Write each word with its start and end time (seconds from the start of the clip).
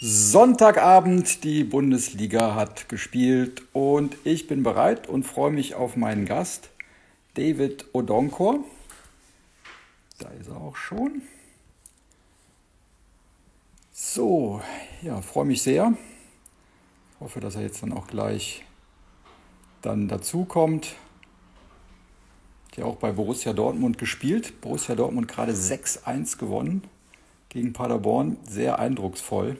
Sonntagabend, 0.00 1.42
die 1.42 1.64
Bundesliga 1.64 2.54
hat 2.54 2.88
gespielt 2.88 3.62
und 3.72 4.16
ich 4.22 4.46
bin 4.46 4.62
bereit 4.62 5.08
und 5.08 5.24
freue 5.24 5.50
mich 5.50 5.74
auf 5.74 5.96
meinen 5.96 6.24
Gast, 6.24 6.70
David 7.34 7.84
Odonkor. 7.92 8.60
Da 10.20 10.28
ist 10.28 10.50
er 10.50 10.56
auch 10.58 10.76
schon. 10.76 11.22
So, 13.90 14.62
ja, 15.02 15.20
freue 15.20 15.46
mich 15.46 15.62
sehr. 15.62 15.94
Hoffe, 17.18 17.40
dass 17.40 17.56
er 17.56 17.62
jetzt 17.62 17.82
dann 17.82 17.92
auch 17.92 18.06
gleich 18.06 18.64
dann 19.82 20.06
dazu 20.06 20.44
kommt. 20.44 20.94
Der 22.76 22.86
auch 22.86 22.96
bei 22.98 23.10
Borussia 23.10 23.52
Dortmund 23.52 23.98
gespielt. 23.98 24.60
Borussia 24.60 24.94
Dortmund 24.94 25.26
gerade 25.26 25.54
6-1 25.54 26.38
gewonnen 26.38 26.84
gegen 27.48 27.72
Paderborn. 27.72 28.36
Sehr 28.48 28.78
eindrucksvoll. 28.78 29.56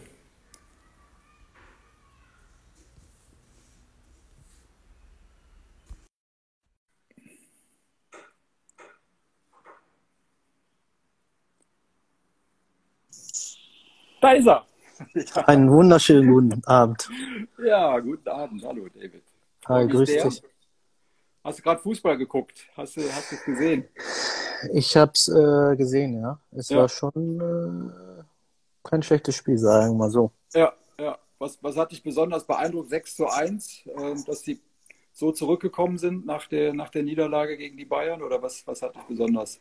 Da 14.20 14.32
ist 14.32 14.46
er. 14.46 14.66
Ja. 15.14 15.42
Einen 15.46 15.70
wunderschönen 15.70 16.32
guten 16.32 16.64
Abend. 16.64 17.08
Ja, 17.64 17.98
guten 18.00 18.28
Abend. 18.28 18.64
Hallo, 18.64 18.88
David. 18.88 19.22
Hi, 19.68 19.86
grüß 19.86 20.08
dich. 20.08 20.42
Hast 21.44 21.58
du 21.58 21.62
gerade 21.62 21.80
Fußball 21.80 22.18
geguckt? 22.18 22.66
Hast 22.76 22.96
du 22.96 23.00
es 23.00 23.44
gesehen? 23.44 23.88
Ich 24.72 24.96
habe 24.96 25.12
es 25.14 25.28
äh, 25.28 25.76
gesehen, 25.76 26.20
ja. 26.20 26.40
Es 26.50 26.68
ja. 26.68 26.78
war 26.78 26.88
schon 26.88 27.40
äh, 27.40 28.24
kein 28.82 29.02
schlechtes 29.02 29.36
Spiel, 29.36 29.56
sagen 29.56 29.92
wir 29.92 29.98
mal 29.98 30.10
so. 30.10 30.32
Ja, 30.52 30.72
ja. 30.98 31.16
Was, 31.38 31.62
was 31.62 31.76
hat 31.76 31.92
dich 31.92 32.02
besonders 32.02 32.44
beeindruckt? 32.44 32.90
6 32.90 33.16
zu 33.16 33.28
1, 33.28 33.86
äh, 33.86 34.14
dass 34.26 34.42
die 34.42 34.60
so 35.18 35.32
zurückgekommen 35.32 35.98
sind 35.98 36.26
nach 36.26 36.46
der, 36.46 36.72
nach 36.72 36.90
der 36.90 37.02
Niederlage 37.02 37.56
gegen 37.56 37.76
die 37.76 37.84
Bayern? 37.84 38.22
Oder 38.22 38.40
was, 38.40 38.64
was 38.66 38.82
hat 38.82 38.94
dich 38.94 39.02
besonders 39.02 39.58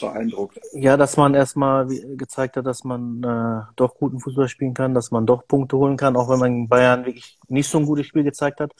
beeindruckt? 0.00 0.60
Ja, 0.72 0.96
dass 0.96 1.16
man 1.16 1.34
erstmal 1.34 1.88
gezeigt 2.16 2.56
hat, 2.56 2.64
dass 2.64 2.84
man 2.84 3.22
äh, 3.24 3.72
doch 3.74 3.96
guten 3.96 4.20
Fußball 4.20 4.48
spielen 4.48 4.72
kann, 4.72 4.94
dass 4.94 5.10
man 5.10 5.26
doch 5.26 5.48
Punkte 5.48 5.76
holen 5.76 5.96
kann, 5.96 6.16
auch 6.16 6.28
wenn 6.28 6.38
man 6.38 6.52
gegen 6.52 6.68
Bayern 6.68 7.04
wirklich 7.04 7.38
nicht 7.48 7.68
so 7.68 7.78
ein 7.78 7.86
gutes 7.86 8.06
Spiel 8.06 8.22
gezeigt 8.22 8.60
hat. 8.60 8.72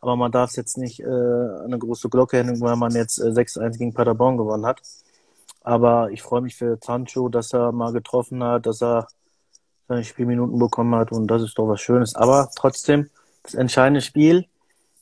Aber 0.00 0.16
man 0.16 0.32
darf 0.32 0.50
es 0.50 0.56
jetzt 0.56 0.76
nicht 0.76 0.98
äh, 0.98 1.04
eine 1.04 1.78
große 1.78 2.08
Glocke 2.08 2.38
hängen, 2.38 2.60
weil 2.60 2.74
man 2.74 2.90
jetzt 2.90 3.18
äh, 3.18 3.28
6-1 3.28 3.78
gegen 3.78 3.94
Paderborn 3.94 4.38
gewonnen 4.38 4.66
hat. 4.66 4.82
Aber 5.60 6.10
ich 6.10 6.20
freue 6.20 6.40
mich 6.40 6.56
für 6.56 6.78
Sancho, 6.82 7.28
dass 7.28 7.52
er 7.52 7.70
mal 7.70 7.92
getroffen 7.92 8.42
hat, 8.42 8.66
dass 8.66 8.82
er 8.82 9.06
seine 9.86 10.02
Spielminuten 10.02 10.58
bekommen 10.58 10.96
hat 10.96 11.12
und 11.12 11.28
das 11.28 11.42
ist 11.42 11.56
doch 11.56 11.68
was 11.68 11.80
Schönes. 11.80 12.16
Aber 12.16 12.50
trotzdem, 12.56 13.08
das 13.44 13.54
entscheidende 13.54 14.00
Spiel, 14.00 14.46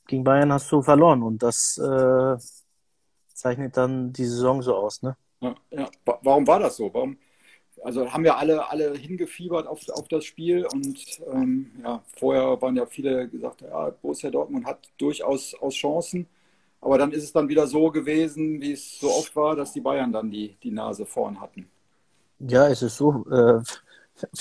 gegen 0.06 0.24
Bayern 0.24 0.52
hast 0.52 0.70
du 0.70 0.82
verloren 0.82 1.22
und 1.22 1.42
das 1.42 1.78
äh, 1.78 2.36
zeichnet 3.32 3.76
dann 3.76 4.12
die 4.12 4.24
Saison 4.24 4.62
so 4.62 4.74
aus, 4.74 5.02
ne? 5.02 5.16
Ja, 5.40 5.54
ja. 5.70 5.88
Warum 6.22 6.46
war 6.46 6.58
das 6.58 6.76
so? 6.76 6.92
Warum? 6.92 7.18
Also 7.82 8.10
haben 8.10 8.24
ja 8.24 8.36
alle, 8.36 8.68
alle 8.70 8.94
hingefiebert 8.94 9.66
auf, 9.66 9.86
auf 9.90 10.08
das 10.08 10.24
Spiel 10.24 10.66
und 10.72 10.98
ähm, 11.30 11.70
ja, 11.82 12.02
vorher 12.16 12.60
waren 12.62 12.76
ja 12.76 12.86
viele 12.86 13.28
gesagt, 13.28 13.60
ja, 13.60 13.90
Borussia 13.90 14.30
Dortmund 14.30 14.64
hat 14.64 14.88
durchaus 14.96 15.54
aus 15.54 15.74
Chancen, 15.74 16.26
aber 16.80 16.96
dann 16.96 17.12
ist 17.12 17.24
es 17.24 17.32
dann 17.32 17.48
wieder 17.48 17.66
so 17.66 17.90
gewesen, 17.90 18.60
wie 18.62 18.72
es 18.72 18.98
so 18.98 19.10
oft 19.10 19.34
war, 19.36 19.56
dass 19.56 19.72
die 19.72 19.80
Bayern 19.80 20.12
dann 20.12 20.30
die, 20.30 20.56
die 20.62 20.70
Nase 20.70 21.04
vorn 21.04 21.40
hatten. 21.40 21.68
Ja, 22.38 22.68
es 22.68 22.82
ist 22.82 22.96
so. 22.96 23.24
Äh, 23.30 23.62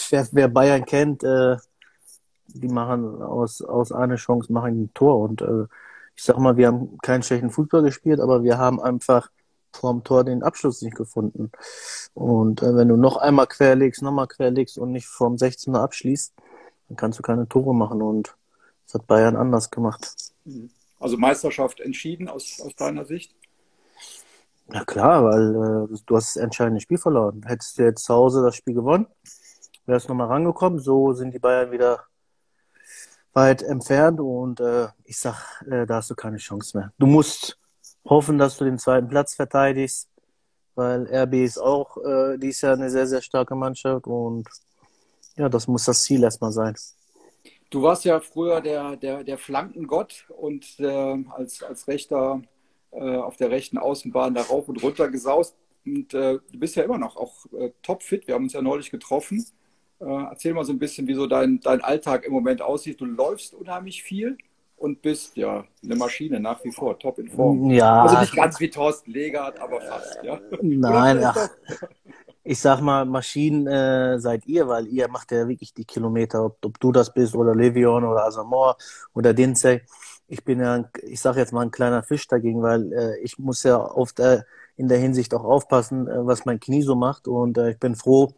wer, 0.10 0.28
wer, 0.32 0.48
Bayern 0.48 0.86
kennt, 0.86 1.24
äh, 1.24 1.58
die 2.54 2.68
machen 2.68 3.22
aus, 3.22 3.62
aus 3.62 3.92
einer 3.92 4.16
Chance 4.16 4.52
machen 4.52 4.84
ein 4.84 4.94
Tor. 4.94 5.20
Und 5.20 5.42
äh, 5.42 5.66
ich 6.16 6.24
sag 6.24 6.38
mal, 6.38 6.58
wir 6.58 6.68
haben 6.68 6.98
keinen 7.00 7.24
schlechten 7.24 7.50
Fußball 7.50 7.84
gespielt, 7.84 8.20
aber 8.20 8.44
wir 8.44 8.58
haben 8.58 8.82
einfach 8.82 9.30
vorm 9.72 10.04
Tor 10.04 10.24
den 10.24 10.44
Abschluss 10.44 10.82
nicht 10.82 10.96
gefunden. 10.96 11.52
Und 12.14 12.62
äh, 12.62 12.76
wenn 12.76 12.88
du 12.88 12.96
noch 12.96 13.18
einmal 13.18 13.48
querlegst, 13.48 14.02
nochmal 14.02 14.28
querlegst 14.28 14.78
und 14.78 14.92
nicht 14.92 15.08
vorm 15.08 15.36
16er 15.36 15.80
abschließt, 15.80 16.34
dann 16.88 16.98
kannst 16.98 17.20
du 17.20 17.24
keine 17.24 17.48
Tore 17.48 17.74
machen. 17.74 18.02
Und 18.02 18.36
das 18.86 18.96
hat 18.96 19.08
Bayern 19.08 19.36
anders 19.36 19.72
gemacht. 19.72 20.16
Also 21.00 21.18
Meisterschaft 21.18 21.80
entschieden 21.80 22.30
aus, 22.30 22.62
aus 22.62 22.76
deiner 22.76 23.06
Sicht? 23.06 23.36
Ja 24.72 24.86
klar, 24.86 25.26
weil 25.26 25.50
äh, 25.50 25.98
du 26.06 26.16
hast 26.16 26.36
das 26.36 26.42
entscheidende 26.42 26.82
Spiel 26.82 26.98
verloren. 26.98 27.44
Hättest 27.46 27.78
du 27.78 27.84
jetzt 27.84 28.06
zu 28.06 28.14
Hause 28.14 28.44
das 28.44 28.56
Spiel 28.56 28.74
gewonnen, 28.74 29.08
wärst 29.86 30.08
nochmal 30.08 30.28
rangekommen. 30.28 30.80
So 30.80 31.14
sind 31.14 31.34
die 31.34 31.40
Bayern 31.40 31.72
wieder 31.72 32.06
weit 33.34 33.64
entfernt 33.64 34.20
und 34.20 34.60
äh, 34.60 34.88
ich 35.06 35.18
sag, 35.18 35.64
äh, 35.70 35.86
da 35.86 35.96
hast 35.96 36.10
du 36.10 36.16
keine 36.16 36.38
Chance 36.38 36.78
mehr. 36.78 36.94
Du 36.98 37.08
musst 37.08 37.58
hoffen, 38.06 38.38
dass 38.38 38.58
du 38.58 38.66
den 38.66 38.78
zweiten 38.78 39.08
Platz 39.08 39.34
verteidigst, 39.34 40.10
weil 40.76 41.08
RB 41.08 41.34
ist 41.36 41.58
auch 41.58 41.98
äh, 41.98 42.38
dies 42.38 42.62
Jahr 42.62 42.74
eine 42.74 42.90
sehr, 42.90 43.08
sehr 43.08 43.22
starke 43.22 43.56
Mannschaft 43.56 44.06
und 44.08 44.48
ja, 45.36 45.50
das 45.50 45.68
muss 45.68 45.86
das 45.86 46.04
Ziel 46.04 46.24
erstmal 46.24 46.52
sein. 46.52 46.76
Du 47.70 47.82
warst 47.82 48.06
ja 48.06 48.20
früher 48.20 48.62
der, 48.62 48.96
der, 48.98 49.24
der 49.24 49.38
Flankengott 49.40 50.26
und 50.30 50.80
äh, 50.80 51.24
als, 51.32 51.64
als 51.64 51.88
Rechter 51.88 52.44
äh, 52.92 53.18
auf 53.18 53.36
der 53.38 53.50
rechten 53.50 53.80
Außenbahn 53.80 54.36
da 54.36 54.44
rauf 54.44 54.70
und 54.70 54.84
runter 54.84 55.10
gesaust. 55.10 55.56
Und 55.84 56.14
äh, 56.14 56.38
du 56.52 56.60
bist 56.60 56.76
ja 56.76 56.84
immer 56.84 57.00
noch 57.00 57.18
auch 57.18 57.48
äh, 57.54 57.72
topfit. 57.82 58.28
Wir 58.28 58.36
haben 58.36 58.44
uns 58.44 58.54
ja 58.54 58.62
neulich 58.62 58.92
getroffen. 58.92 59.44
Äh, 60.04 60.24
erzähl 60.30 60.54
mal 60.54 60.66
so 60.66 60.74
ein 60.74 60.80
bisschen, 60.80 61.08
wie 61.08 61.14
so 61.14 61.28
dein, 61.28 61.60
dein 61.62 61.82
Alltag 61.82 62.26
im 62.26 62.34
Moment 62.34 62.62
aussieht. 62.62 63.00
Du 63.00 63.06
läufst 63.06 63.54
unheimlich 63.54 64.04
viel 64.04 64.38
und 64.76 65.02
bist 65.02 65.38
ja 65.38 65.64
eine 65.82 65.96
Maschine 65.96 66.40
nach 66.40 66.64
wie 66.66 66.72
vor, 66.72 67.00
top 67.00 67.20
in 67.20 67.30
Form. 67.30 67.70
Ja. 67.72 68.04
Also 68.04 68.20
nicht 68.20 68.36
ganz 68.36 68.60
wie 68.60 68.70
Thorsten 68.70 69.12
Legert, 69.12 69.60
aber 69.60 69.80
fast, 69.80 70.20
ja. 70.24 70.40
Nein, 70.62 71.24
ach, 71.24 71.50
ich 72.44 72.60
sag 72.60 72.82
mal, 72.82 73.06
Maschinen 73.06 73.66
äh, 73.68 74.20
seid 74.20 74.46
ihr, 74.46 74.68
weil 74.68 74.88
ihr 74.88 75.08
macht 75.08 75.32
ja 75.32 75.48
wirklich 75.48 75.74
die 75.74 75.86
Kilometer, 75.86 76.44
ob, 76.44 76.58
ob 76.66 76.80
du 76.82 76.92
das 76.92 77.14
bist 77.14 77.34
oder 77.36 77.56
Levion 77.56 78.04
oder 78.04 78.26
Asamor 78.26 78.76
oder 79.14 79.34
Dinzey. 79.34 79.82
Ich 80.28 80.44
bin 80.44 80.60
ja, 80.60 80.90
ich 81.04 81.22
sag 81.22 81.38
jetzt 81.38 81.54
mal 81.54 81.62
ein 81.62 81.72
kleiner 81.72 82.04
Fisch 82.04 82.28
dagegen, 82.28 82.62
weil 82.62 82.92
äh, 82.92 83.20
ich 83.20 83.40
muss 83.40 83.64
ja 83.64 83.78
oft 83.80 84.20
äh, 84.20 84.42
in 84.76 84.90
der 84.90 84.98
Hinsicht 84.98 85.34
auch 85.34 85.46
aufpassen, 85.46 86.08
äh, 86.08 86.26
was 86.26 86.46
mein 86.46 86.60
Knie 86.60 86.82
so 86.82 86.96
macht 86.96 87.30
und 87.30 87.58
äh, 87.58 87.72
ich 87.72 87.80
bin 87.80 87.96
froh, 87.96 88.34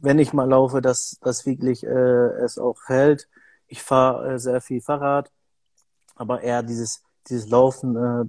wenn 0.00 0.18
ich 0.18 0.32
mal 0.32 0.48
laufe, 0.48 0.80
dass 0.80 1.18
das 1.20 1.46
wirklich 1.46 1.84
äh, 1.84 1.88
es 1.88 2.58
auch 2.58 2.78
hält. 2.86 3.28
Ich 3.66 3.82
fahre 3.82 4.34
äh, 4.34 4.38
sehr 4.38 4.60
viel 4.60 4.80
Fahrrad, 4.80 5.30
aber 6.14 6.42
eher 6.42 6.62
dieses, 6.62 7.02
dieses 7.28 7.48
Laufen, 7.48 7.96
äh, 7.96 8.24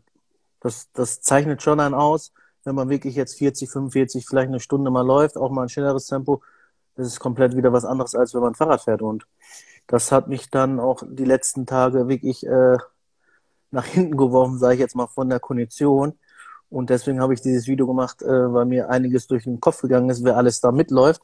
das, 0.60 0.92
das 0.94 1.22
zeichnet 1.22 1.62
schon 1.62 1.80
einen 1.80 1.94
aus. 1.94 2.34
Wenn 2.64 2.76
man 2.76 2.90
wirklich 2.90 3.16
jetzt 3.16 3.38
40, 3.38 3.70
45, 3.70 4.26
vielleicht 4.26 4.48
eine 4.48 4.60
Stunde 4.60 4.90
mal 4.90 5.06
läuft, 5.06 5.38
auch 5.38 5.52
mal 5.52 5.64
ein 5.64 5.70
schnelleres 5.70 6.08
Tempo, 6.08 6.42
das 6.96 7.08
ist 7.08 7.20
komplett 7.20 7.56
wieder 7.56 7.74
was 7.74 7.86
anderes, 7.86 8.16
als 8.16 8.34
wenn 8.34 8.42
man 8.42 8.56
Fahrrad 8.56 8.82
fährt. 8.82 9.02
Und 9.02 9.28
das 9.88 10.12
hat 10.12 10.28
mich 10.28 10.50
dann 10.50 10.80
auch 10.80 11.04
die 11.06 11.26
letzten 11.26 11.66
Tage 11.66 12.08
wirklich 12.08 12.46
äh, 12.46 12.78
nach 13.72 13.86
hinten 13.86 14.16
geworfen, 14.16 14.60
sage 14.60 14.76
ich 14.76 14.80
jetzt 14.80 14.96
mal, 14.96 15.08
von 15.08 15.30
der 15.30 15.40
Kondition. 15.40 16.18
Und 16.70 16.90
deswegen 16.90 17.22
habe 17.22 17.34
ich 17.34 17.42
dieses 17.42 17.68
Video 17.68 17.86
gemacht, 17.86 18.22
äh, 18.22 18.54
weil 18.54 18.66
mir 18.66 18.90
einiges 18.90 19.28
durch 19.28 19.44
den 19.44 19.60
Kopf 19.60 19.82
gegangen 19.82 20.10
ist, 20.10 20.24
wer 20.24 20.38
alles 20.38 20.62
da 20.62 20.72
mitläuft. 20.72 21.22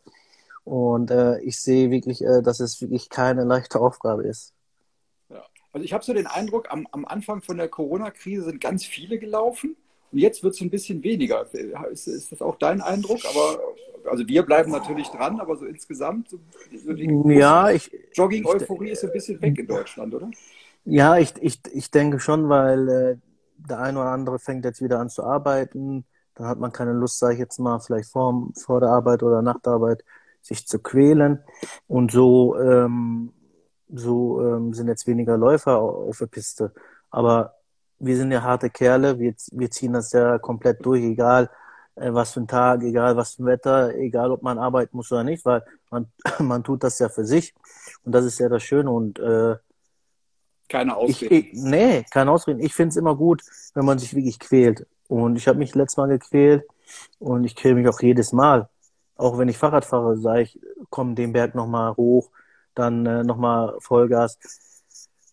Und 0.64 1.12
äh, 1.12 1.40
ich 1.42 1.60
sehe 1.60 1.92
wirklich, 1.92 2.24
äh, 2.24 2.42
dass 2.42 2.60
es 2.60 2.82
wirklich 2.82 3.10
keine 3.10 3.44
leichte 3.44 3.80
Aufgabe 3.80 4.24
ist. 4.24 4.54
Ja. 5.30 5.44
Also 5.74 5.84
ich 5.84 5.94
habe 5.94 6.04
so 6.04 6.14
den 6.14 6.28
Eindruck, 6.28 6.72
am, 6.72 6.88
am 6.92 7.06
Anfang 7.06 7.42
von 7.42 7.58
der 7.58 7.68
Corona-Krise 7.68 8.44
sind 8.44 8.62
ganz 8.62 8.86
viele 8.86 9.20
gelaufen 9.20 9.76
und 10.12 10.20
jetzt 10.20 10.44
wird 10.44 10.56
es 10.56 10.62
ein 10.62 10.70
bisschen 10.70 11.04
weniger. 11.04 11.46
Ist, 11.92 12.08
ist, 12.08 12.32
das 12.32 12.42
auch 12.42 12.58
dein 12.58 12.82
Eindruck? 12.82 13.20
Aber 13.26 13.60
also 14.10 14.28
wir 14.28 14.44
bleiben 14.44 14.72
natürlich 14.72 15.08
dran, 15.10 15.40
aber 15.40 15.56
so 15.56 15.66
insgesamt, 15.66 16.30
so, 16.30 16.40
so 16.72 16.92
ja, 16.94 17.70
ich, 17.70 17.92
Jogging-Euphorie 18.14 18.90
ist 18.90 19.04
ein 19.04 19.12
bisschen 19.12 19.42
weg 19.42 19.58
in 19.60 19.68
Deutschland, 19.68 20.14
oder? 20.14 20.30
Ja, 20.86 21.18
ich, 21.18 21.34
ich, 21.42 21.60
ich 21.72 21.92
denke 21.92 22.20
schon, 22.20 22.50
weil 22.50 22.90
äh, 22.90 23.18
der 23.58 23.80
eine 23.80 24.00
oder 24.00 24.10
andere 24.10 24.40
fängt 24.40 24.66
jetzt 24.66 24.82
wieder 24.82 25.00
an 25.00 25.10
zu 25.10 25.24
arbeiten. 25.24 26.06
Dann 26.36 26.48
hat 26.48 26.60
man 26.60 26.72
keine 26.72 26.94
Lust, 26.94 27.20
sage 27.20 27.34
ich 27.34 27.40
jetzt 27.40 27.60
mal, 27.60 27.80
vielleicht 27.80 28.10
vor, 28.10 28.50
vor 28.56 28.80
der 28.80 28.90
Arbeit 28.90 29.22
oder 29.22 29.42
nach 29.42 29.60
der 29.60 29.74
Arbeit 29.74 30.04
sich 30.42 30.68
zu 30.68 30.80
quälen. 30.80 31.44
Und 31.88 32.12
so, 32.12 32.58
ähm, 32.60 33.34
so 33.94 34.42
ähm, 34.42 34.74
sind 34.74 34.88
jetzt 34.88 35.08
weniger 35.08 35.38
Läufer 35.38 35.80
auf 35.80 36.18
der 36.18 36.28
Piste. 36.28 36.74
Aber 37.10 37.56
wir 38.00 38.16
sind 38.16 38.32
ja 38.32 38.42
harte 38.42 38.70
Kerle, 38.70 39.20
wir, 39.20 39.34
wir 39.52 39.72
ziehen 39.72 39.94
das 39.94 40.12
ja 40.12 40.38
komplett 40.40 40.86
durch, 40.86 41.04
egal 41.04 41.50
äh, 41.96 42.14
was 42.14 42.34
für 42.34 42.42
ein 42.42 42.48
Tag, 42.48 42.82
egal 42.84 43.18
was 43.18 43.36
für 43.36 43.44
ein 43.44 43.46
Wetter, 43.48 43.96
egal 43.96 44.32
ob 44.32 44.42
man 44.42 44.58
arbeiten 44.58 44.96
muss 44.96 45.12
oder 45.12 45.24
nicht, 45.24 45.46
weil 45.46 45.64
man, 45.90 46.08
man 46.40 46.64
tut 46.64 46.84
das 46.84 47.00
ja 47.00 47.10
für 47.10 47.26
sich. 47.26 47.54
Und 48.04 48.14
das 48.14 48.26
ist 48.26 48.40
ja 48.40 48.50
das 48.50 48.64
Schöne. 48.64 48.90
Und 48.90 49.20
äh, 49.20 49.56
keine 50.70 50.96
Ausreden. 50.96 51.36
Ich, 51.36 51.54
ich, 51.54 51.54
nee, 51.54 52.06
keine 52.12 52.32
Ausreden. 52.32 52.60
Ich 52.60 52.74
finde 52.74 52.90
es 52.90 52.96
immer 52.96 53.16
gut, 53.16 53.42
wenn 53.74 53.86
man 53.86 54.00
sich 54.00 54.16
wirklich 54.16 54.40
quält. 54.40 54.86
Und 55.08 55.36
ich 55.36 55.48
habe 55.48 55.58
mich 55.58 55.74
letztes 55.74 55.98
Mal 55.98 56.08
gequält 56.08 56.64
und 57.18 57.44
ich 57.44 57.56
quäle 57.56 57.76
mich 57.76 57.88
auch 57.88 58.00
jedes 58.00 58.32
Mal 58.32 58.70
auch 59.20 59.38
wenn 59.38 59.50
ich 59.50 59.58
Fahrrad 59.58 59.86
fahre, 59.86 60.18
sage 60.18 60.44
ich, 60.44 60.60
komm 60.90 61.14
den 61.14 61.34
Berg 61.34 61.54
nochmal 61.54 61.96
hoch, 61.98 62.32
dann 62.74 63.06
äh, 63.06 63.24
nochmal 63.24 63.76
Vollgas. 63.80 64.40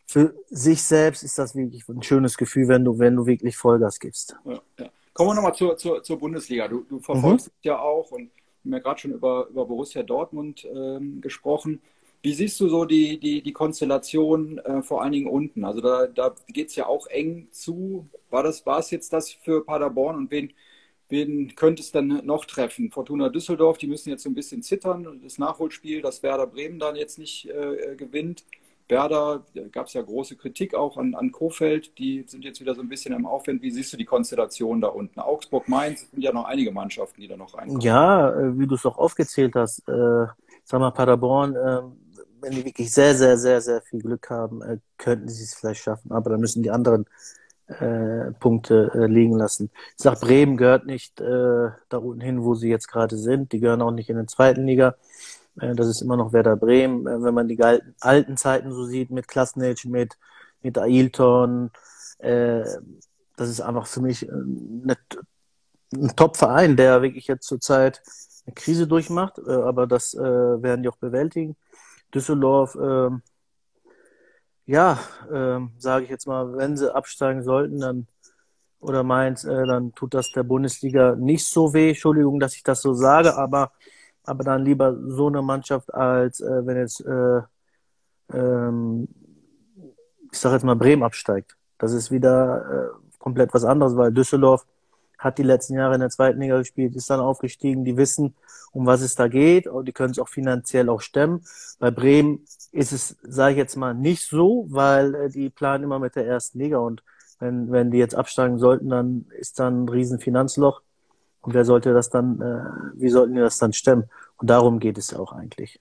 Für 0.07 0.35
sich 0.49 0.83
selbst 0.83 1.23
ist 1.23 1.39
das 1.39 1.55
wirklich 1.55 1.89
ein 1.89 2.03
schönes 2.03 2.37
Gefühl, 2.37 2.69
wenn 2.69 2.85
du, 2.85 2.99
wenn 2.99 3.17
du 3.17 3.27
wirklich 3.27 3.57
Vollgas 3.57 3.99
gibst. 4.01 4.37
Ja, 4.45 4.61
ja. 4.79 4.87
Kommen 5.13 5.31
wir 5.31 5.35
nochmal 5.35 5.55
zur, 5.55 5.77
zur, 5.77 6.03
zur 6.03 6.19
Bundesliga. 6.19 6.69
Du, 6.69 6.83
du 6.83 6.99
verfolgst 6.99 7.49
mhm. 7.49 7.53
ja 7.63 7.79
auch 7.79 8.11
und 8.11 8.31
wir 8.63 8.71
haben 8.71 8.73
ja 8.73 8.79
gerade 8.81 9.01
schon 9.01 9.13
über, 9.13 9.47
über 9.49 9.65
Borussia 9.65 10.03
Dortmund 10.03 10.67
ähm, 10.75 11.21
gesprochen. 11.21 11.81
Wie 12.23 12.35
siehst 12.35 12.59
du 12.61 12.69
so 12.69 12.85
die, 12.85 13.19
die, 13.19 13.41
die 13.41 13.53
Konstellation 13.53 14.59
äh, 14.59 14.83
vor 14.83 15.03
allen 15.03 15.13
Dingen 15.13 15.29
unten? 15.29 15.65
Also 15.65 15.81
da, 15.81 16.07
da 16.09 16.35
geht 16.49 16.69
es 16.69 16.77
ja 16.77 16.87
auch 16.87 17.07
eng 17.07 17.49
zu. 17.53 18.09
War 18.31 18.43
das, 18.43 18.67
war 18.67 18.81
es 18.81 18.91
jetzt 18.91 19.13
das 19.13 19.31
für 19.31 19.65
Paderborn 19.65 20.17
und 20.17 20.31
wen, 20.31 20.53
wen 21.09 21.55
könnte 21.55 21.83
es 21.83 21.93
dann 21.93 22.25
noch 22.25 22.45
treffen? 22.45 22.91
Fortuna 22.91 23.29
Düsseldorf, 23.29 23.79
die 23.79 23.87
müssen 23.87 24.11
jetzt 24.11 24.23
so 24.23 24.31
ein 24.31 24.35
bisschen 24.35 24.63
zittern. 24.63 25.21
Das 25.23 25.39
Nachholspiel, 25.39 26.03
dass 26.03 26.23
Werder 26.23 26.47
Bremen 26.47 26.79
dann 26.79 26.97
jetzt 26.97 27.19
nicht 27.19 27.49
äh, 27.49 27.95
gewinnt. 27.97 28.45
Werder, 28.89 29.45
da 29.55 29.63
gab 29.69 29.87
es 29.87 29.95
ja 29.95 30.03
große 30.03 30.37
Kritik 30.37 30.75
auch 30.75 30.97
an, 30.97 31.15
an 31.15 31.33
Kofeld, 31.33 31.99
die 31.99 32.25
sind 32.27 32.45
jetzt 32.45 32.61
wieder 32.61 32.75
so 32.75 32.83
ein 32.83 32.89
bisschen 32.89 33.15
im 33.15 33.27
Aufwind. 33.27 33.63
Wie 33.63 33.71
siehst 33.71 33.93
du 33.93 33.97
die 33.97 34.05
Konstellation 34.05 34.81
da 34.81 34.89
unten? 34.89 35.19
Augsburg, 35.19 35.69
Mainz, 35.69 36.09
sind 36.11 36.23
ja 36.23 36.33
noch 36.33 36.45
einige 36.45 36.71
Mannschaften, 36.71 37.21
die 37.21 37.27
da 37.27 37.37
noch 37.37 37.55
reinkommen. 37.55 37.81
Ja, 37.81 38.31
äh, 38.31 38.59
wie 38.59 38.67
du 38.67 38.77
es 38.77 38.87
auch 38.87 38.99
aufgezählt 38.99 39.55
hast, 39.57 39.89
äh, 39.89 40.27
sag 40.63 40.81
mal, 40.81 40.93
Paderborn, 40.93 41.57
äh, 41.57 41.83
wenn 42.41 42.53
die 42.53 42.65
wirklich 42.65 42.93
sehr, 42.93 43.15
sehr, 43.17 43.37
sehr, 43.37 43.61
sehr 43.61 43.83
viel 43.83 44.01
Glück 44.01 44.31
haben, 44.31 44.63
äh, 44.63 44.79
könnten 44.99 45.29
sie 45.29 45.43
es 45.43 45.55
vielleicht 45.55 45.83
schaffen. 45.83 46.13
Aber 46.13 46.31
dann 46.31 46.41
müssen 46.41 46.63
die 46.63 46.71
anderen 46.71 47.07
äh, 47.69 48.33
Punkte 48.39 48.91
äh, 48.95 49.07
liegen 49.07 49.37
lassen. 49.37 49.71
Ich 49.97 50.03
sag, 50.03 50.21
Bremen 50.21 50.57
gehört 50.57 50.87
nicht 50.87 51.21
äh, 51.21 51.71
da 51.89 51.99
unten 51.99 52.21
hin, 52.21 52.45
wo 52.45 52.55
sie 52.55 52.69
jetzt 52.69 52.89
gerade 52.89 53.17
sind. 53.17 53.53
Die 53.53 53.61
gehören 53.61 53.83
auch 53.83 53.91
nicht 53.91 54.09
in 54.09 54.17
der 54.17 54.27
zweiten 54.27 54.67
Liga. 54.67 54.95
Äh, 55.61 55.75
das 55.75 55.89
ist 55.89 56.01
immer 56.03 56.17
noch 56.17 56.33
Werder 56.33 56.57
Bremen. 56.57 57.07
Äh, 57.07 57.23
wenn 57.23 57.35
man 57.35 57.49
die 57.49 57.61
alten 58.01 58.37
Zeiten 58.37 58.73
so 58.73 58.85
sieht, 58.85 59.11
mit 59.11 59.29
Klasnic, 59.29 59.85
mit, 59.85 60.17
mit 60.63 60.79
Ailton, 60.79 61.71
äh, 62.19 62.65
das 63.37 63.49
ist 63.49 63.61
einfach 63.61 63.87
für 63.87 64.01
mich 64.01 64.31
eine, 64.31 64.97
ein 65.95 66.17
Top-Verein, 66.17 66.77
der 66.77 67.03
wirklich 67.03 67.27
jetzt 67.27 67.47
zurzeit 67.47 68.03
eine 68.47 68.55
Krise 68.55 68.87
durchmacht, 68.87 69.39
aber 69.47 69.87
das 69.87 70.15
werden 70.15 70.83
die 70.83 70.89
auch 70.89 70.97
bewältigen. 70.97 71.57
Düsseldorf, 72.15 72.79
ähm, 72.81 73.23
ja, 74.67 74.99
ähm, 75.33 75.71
sage 75.79 76.05
ich 76.05 76.11
jetzt 76.11 76.27
mal, 76.27 76.57
wenn 76.57 76.77
sie 76.77 76.95
absteigen 76.95 77.43
sollten, 77.43 77.81
dann 77.81 78.07
oder 78.81 79.03
Mainz, 79.03 79.45
äh, 79.45 79.67
dann 79.67 79.95
tut 79.95 80.15
das 80.15 80.31
der 80.33 80.43
Bundesliga 80.43 81.17
nicht 81.17 81.47
so 81.47 81.73
weh. 81.73 81.91
Entschuldigung, 81.91 82.39
dass 82.41 82.55
ich 82.55 82.63
das 82.63 82.83
so 82.83 82.93
sage, 82.93 83.37
aber 83.37 83.73
aber 84.27 84.45
dann 84.45 84.65
lieber 84.65 84.97
so 85.09 85.29
eine 85.29 85.41
Mannschaft 85.41 85.95
als 85.95 86.41
äh, 86.41 86.67
wenn 86.67 86.77
jetzt, 86.77 87.01
äh, 87.01 87.41
ähm, 88.33 89.09
ich 90.33 90.39
sage 90.39 90.57
jetzt 90.57 90.65
mal, 90.65 90.77
Bremen 90.77 91.05
absteigt. 91.05 91.57
Das 91.79 91.93
ist 91.93 92.11
wieder 92.11 92.91
äh, 92.93 93.19
komplett 93.19 93.55
was 93.55 93.65
anderes, 93.65 93.97
weil 93.97 94.13
Düsseldorf 94.13 94.67
hat 95.19 95.39
die 95.39 95.43
letzten 95.43 95.75
Jahre 95.75 95.95
in 95.95 96.01
der 96.01 96.11
zweiten 96.11 96.41
Liga 96.41 96.59
gespielt, 96.59 96.95
ist 96.97 97.09
dann 97.09 97.21
aufgestiegen, 97.21 97.85
die 97.85 97.97
wissen, 97.97 98.35
um 98.77 98.85
was 98.85 99.01
es 99.01 99.15
da 99.15 99.27
geht 99.27 99.67
und 99.67 99.89
die 99.89 99.93
können 99.93 100.11
es 100.11 100.19
auch 100.19 100.29
finanziell 100.29 100.91
auch 100.91 101.01
stemmen. 101.01 101.47
Bei 101.79 101.91
Bremen 101.91 102.45
ist 102.73 102.93
es, 102.93 103.17
sage 103.23 103.53
ich 103.53 103.59
jetzt 103.59 103.77
mal, 103.77 103.95
nicht 103.95 104.23
so, 104.23 104.67
weil 104.69 105.15
äh, 105.15 105.29
die 105.31 105.49
planen 105.49 105.85
immer 105.85 105.99
mit 105.99 106.15
der 106.15 106.27
ersten 106.27 106.59
Liga 106.59 106.77
und 106.77 107.03
wenn, 107.39 107.73
wenn 107.73 107.91
die 107.91 107.97
jetzt 107.97 108.15
absteigen 108.15 108.59
sollten, 108.59 108.91
dann 108.91 109.27
ist 109.39 109.59
dann 109.59 109.85
ein 109.85 109.89
riesen 109.89 110.21
Finanzloch 110.21 110.83
und 111.41 111.55
wer 111.55 111.65
sollte 111.65 111.95
das 111.95 112.11
dann, 112.11 112.41
äh, 112.43 113.01
wie 113.01 113.09
sollten 113.09 113.35
die 113.35 113.41
das 113.41 113.57
dann 113.57 113.73
stemmen? 113.73 114.11
Und 114.37 114.51
darum 114.51 114.79
geht 114.79 114.99
es 114.99 115.11
ja 115.11 115.21
auch 115.21 115.33
eigentlich. 115.33 115.81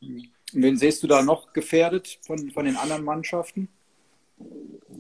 Wen 0.54 0.78
siehst 0.78 1.04
du 1.04 1.08
da 1.08 1.22
noch 1.22 1.52
gefährdet 1.52 2.20
von, 2.22 2.50
von 2.52 2.64
den 2.64 2.78
anderen 2.78 3.04
Mannschaften? 3.04 3.68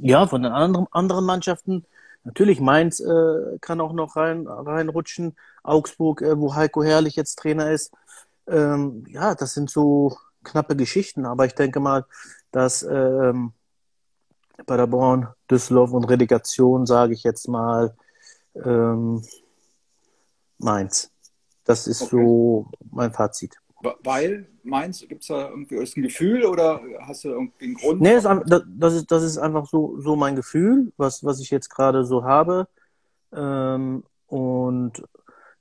Ja, 0.01 0.27
von 0.27 0.44
den 0.44 0.51
anderen, 0.51 0.88
anderen 0.91 1.25
Mannschaften. 1.25 1.86
Natürlich, 2.25 2.60
Mainz 2.60 3.00
äh, 3.00 3.57
kann 3.62 3.80
auch 3.80 3.94
noch 3.94 4.16
rein, 4.16 4.48
reinrutschen. 4.48 5.36
Augsburg, 5.63 6.22
äh, 6.22 6.38
wo 6.39 6.56
Heiko 6.56 6.83
Herrlich 6.83 7.16
jetzt 7.16 7.38
Trainer 7.38 7.72
ist. 7.72 7.94
Ähm, 8.48 9.06
ja, 9.07 9.36
das 9.36 9.54
sind 9.54 9.69
so 9.69 10.18
knappe 10.44 10.75
Geschichten. 10.75 11.25
Aber 11.25 11.45
ich 11.45 11.54
denke 11.54 11.80
mal, 11.80 12.06
dass 12.51 12.83
ähm, 12.83 13.54
Paderborn, 14.66 15.27
Düsseldorf 15.50 15.92
und 15.92 16.06
Relegation, 16.06 16.88
sage 16.88 17.13
ich 17.13 17.24
jetzt 17.24 17.48
mal, 17.48 17.95
ähm, 18.56 19.24
Mainz. 20.57 21.12
Das 21.63 21.86
ist 21.88 22.01
okay. 22.01 22.12
so 22.12 22.72
mein 22.92 23.13
Fazit. 23.13 23.60
Weil 24.04 24.48
Mainz, 24.64 25.06
gibt 25.08 25.22
es 25.22 25.28
da 25.28 25.50
irgendwie 25.50 25.78
ein 25.78 26.04
Gefühl 26.04 26.46
oder 26.46 26.82
hast 27.02 27.24
du 27.24 27.30
irgendwie 27.30 27.66
einen 27.66 27.76
Grund? 27.76 28.02
Nee, 28.02 28.20
das 28.20 28.94
ist, 28.94 29.12
das 29.12 29.24
ist 29.24 29.38
einfach 29.38 29.68
so, 29.68 30.00
so 30.00 30.16
mein 30.16 30.36
Gefühl, 30.36 30.92
was, 30.98 31.24
was 31.24 31.40
ich 31.40 31.52
jetzt 31.52 31.70
gerade 31.70 32.06
so 32.06 32.24
habe. 32.24 32.68
Ähm, 33.34 34.04
und 34.28 35.04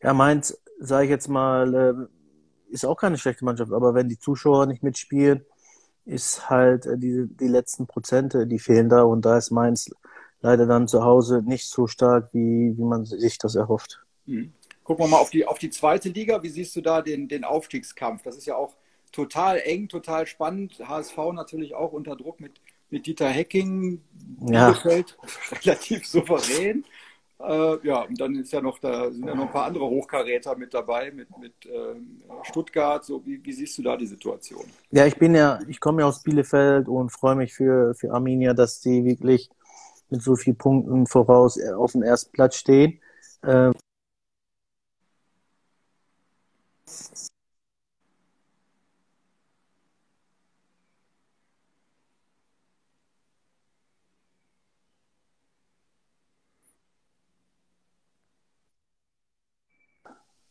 ja, 0.02 0.14
Mainz, 0.14 0.58
sage 0.78 1.04
ich 1.04 1.10
jetzt 1.10 1.28
mal, 1.28 1.74
äh, 1.74 2.72
ist 2.72 2.84
auch 2.84 2.96
keine 2.96 3.18
schlechte 3.18 3.44
Mannschaft, 3.44 3.72
aber 3.72 3.94
wenn 3.94 4.08
die 4.08 4.18
Zuschauer 4.18 4.66
nicht 4.66 4.82
mitspielen, 4.82 5.44
ist 6.04 6.50
halt 6.50 6.86
äh, 6.86 6.98
die, 6.98 7.26
die 7.28 7.48
letzten 7.48 7.86
Prozente, 7.86 8.46
die 8.46 8.58
fehlen 8.58 8.88
da 8.88 9.02
und 9.02 9.24
da 9.24 9.38
ist 9.38 9.50
Mainz 9.50 9.90
leider 10.40 10.66
dann 10.66 10.88
zu 10.88 11.02
Hause 11.04 11.42
nicht 11.44 11.68
so 11.68 11.86
stark, 11.86 12.28
wie, 12.32 12.76
wie 12.76 12.82
man 12.84 13.04
sich 13.04 13.38
das 13.38 13.54
erhofft. 13.54 14.04
Mhm. 14.26 14.52
Gucken 14.84 15.04
wir 15.04 15.08
mal 15.08 15.18
auf 15.18 15.30
die, 15.30 15.46
auf 15.46 15.58
die 15.58 15.70
zweite 15.70 16.10
Liga. 16.10 16.42
Wie 16.42 16.50
siehst 16.50 16.76
du 16.76 16.82
da 16.82 17.02
den, 17.02 17.26
den 17.26 17.42
Aufstiegskampf? 17.42 18.22
Das 18.22 18.36
ist 18.36 18.46
ja 18.46 18.54
auch 18.54 18.76
total 19.12 19.58
eng, 19.64 19.88
total 19.88 20.26
spannend. 20.26 20.78
HSV 20.86 21.16
natürlich 21.32 21.74
auch 21.74 21.92
unter 21.92 22.16
Druck 22.16 22.38
mit, 22.38 22.60
mit 22.90 23.06
Dieter 23.06 23.28
Hecking. 23.28 24.02
Ja. 24.46 24.70
Bielefeld 24.70 25.16
relativ 25.64 26.06
souverän. 26.06 26.84
Äh, 27.40 27.86
ja, 27.86 28.02
und 28.02 28.20
dann 28.20 28.36
ist 28.36 28.52
ja 28.52 28.60
noch, 28.60 28.78
da 28.78 29.10
sind 29.10 29.26
ja 29.26 29.34
noch 29.34 29.46
ein 29.46 29.50
paar 29.50 29.64
andere 29.64 29.86
Hochkaräter 29.86 30.56
mit 30.56 30.72
dabei, 30.72 31.10
mit, 31.10 31.28
mit 31.38 31.66
äh, 31.66 31.94
Stuttgart. 32.42 33.04
So, 33.04 33.24
wie, 33.24 33.44
wie 33.44 33.52
siehst 33.52 33.78
du 33.78 33.82
da 33.82 33.96
die 33.96 34.06
Situation? 34.06 34.64
Ja, 34.90 35.06
ich 35.06 35.16
bin 35.16 35.34
ja, 35.34 35.60
ich 35.66 35.80
komme 35.80 36.02
ja 36.02 36.08
aus 36.08 36.22
Bielefeld 36.22 36.88
und 36.88 37.10
freue 37.10 37.36
mich 37.36 37.54
für, 37.54 37.94
für 37.94 38.12
Arminia, 38.12 38.52
dass 38.52 38.82
sie 38.82 39.04
wirklich 39.04 39.50
mit 40.10 40.22
so 40.22 40.36
vielen 40.36 40.56
Punkten 40.56 41.06
voraus 41.06 41.58
auf 41.60 41.92
dem 41.92 42.02
ersten 42.02 42.32
Platz 42.32 42.56
stehen. 42.56 43.00
Äh, 43.42 43.72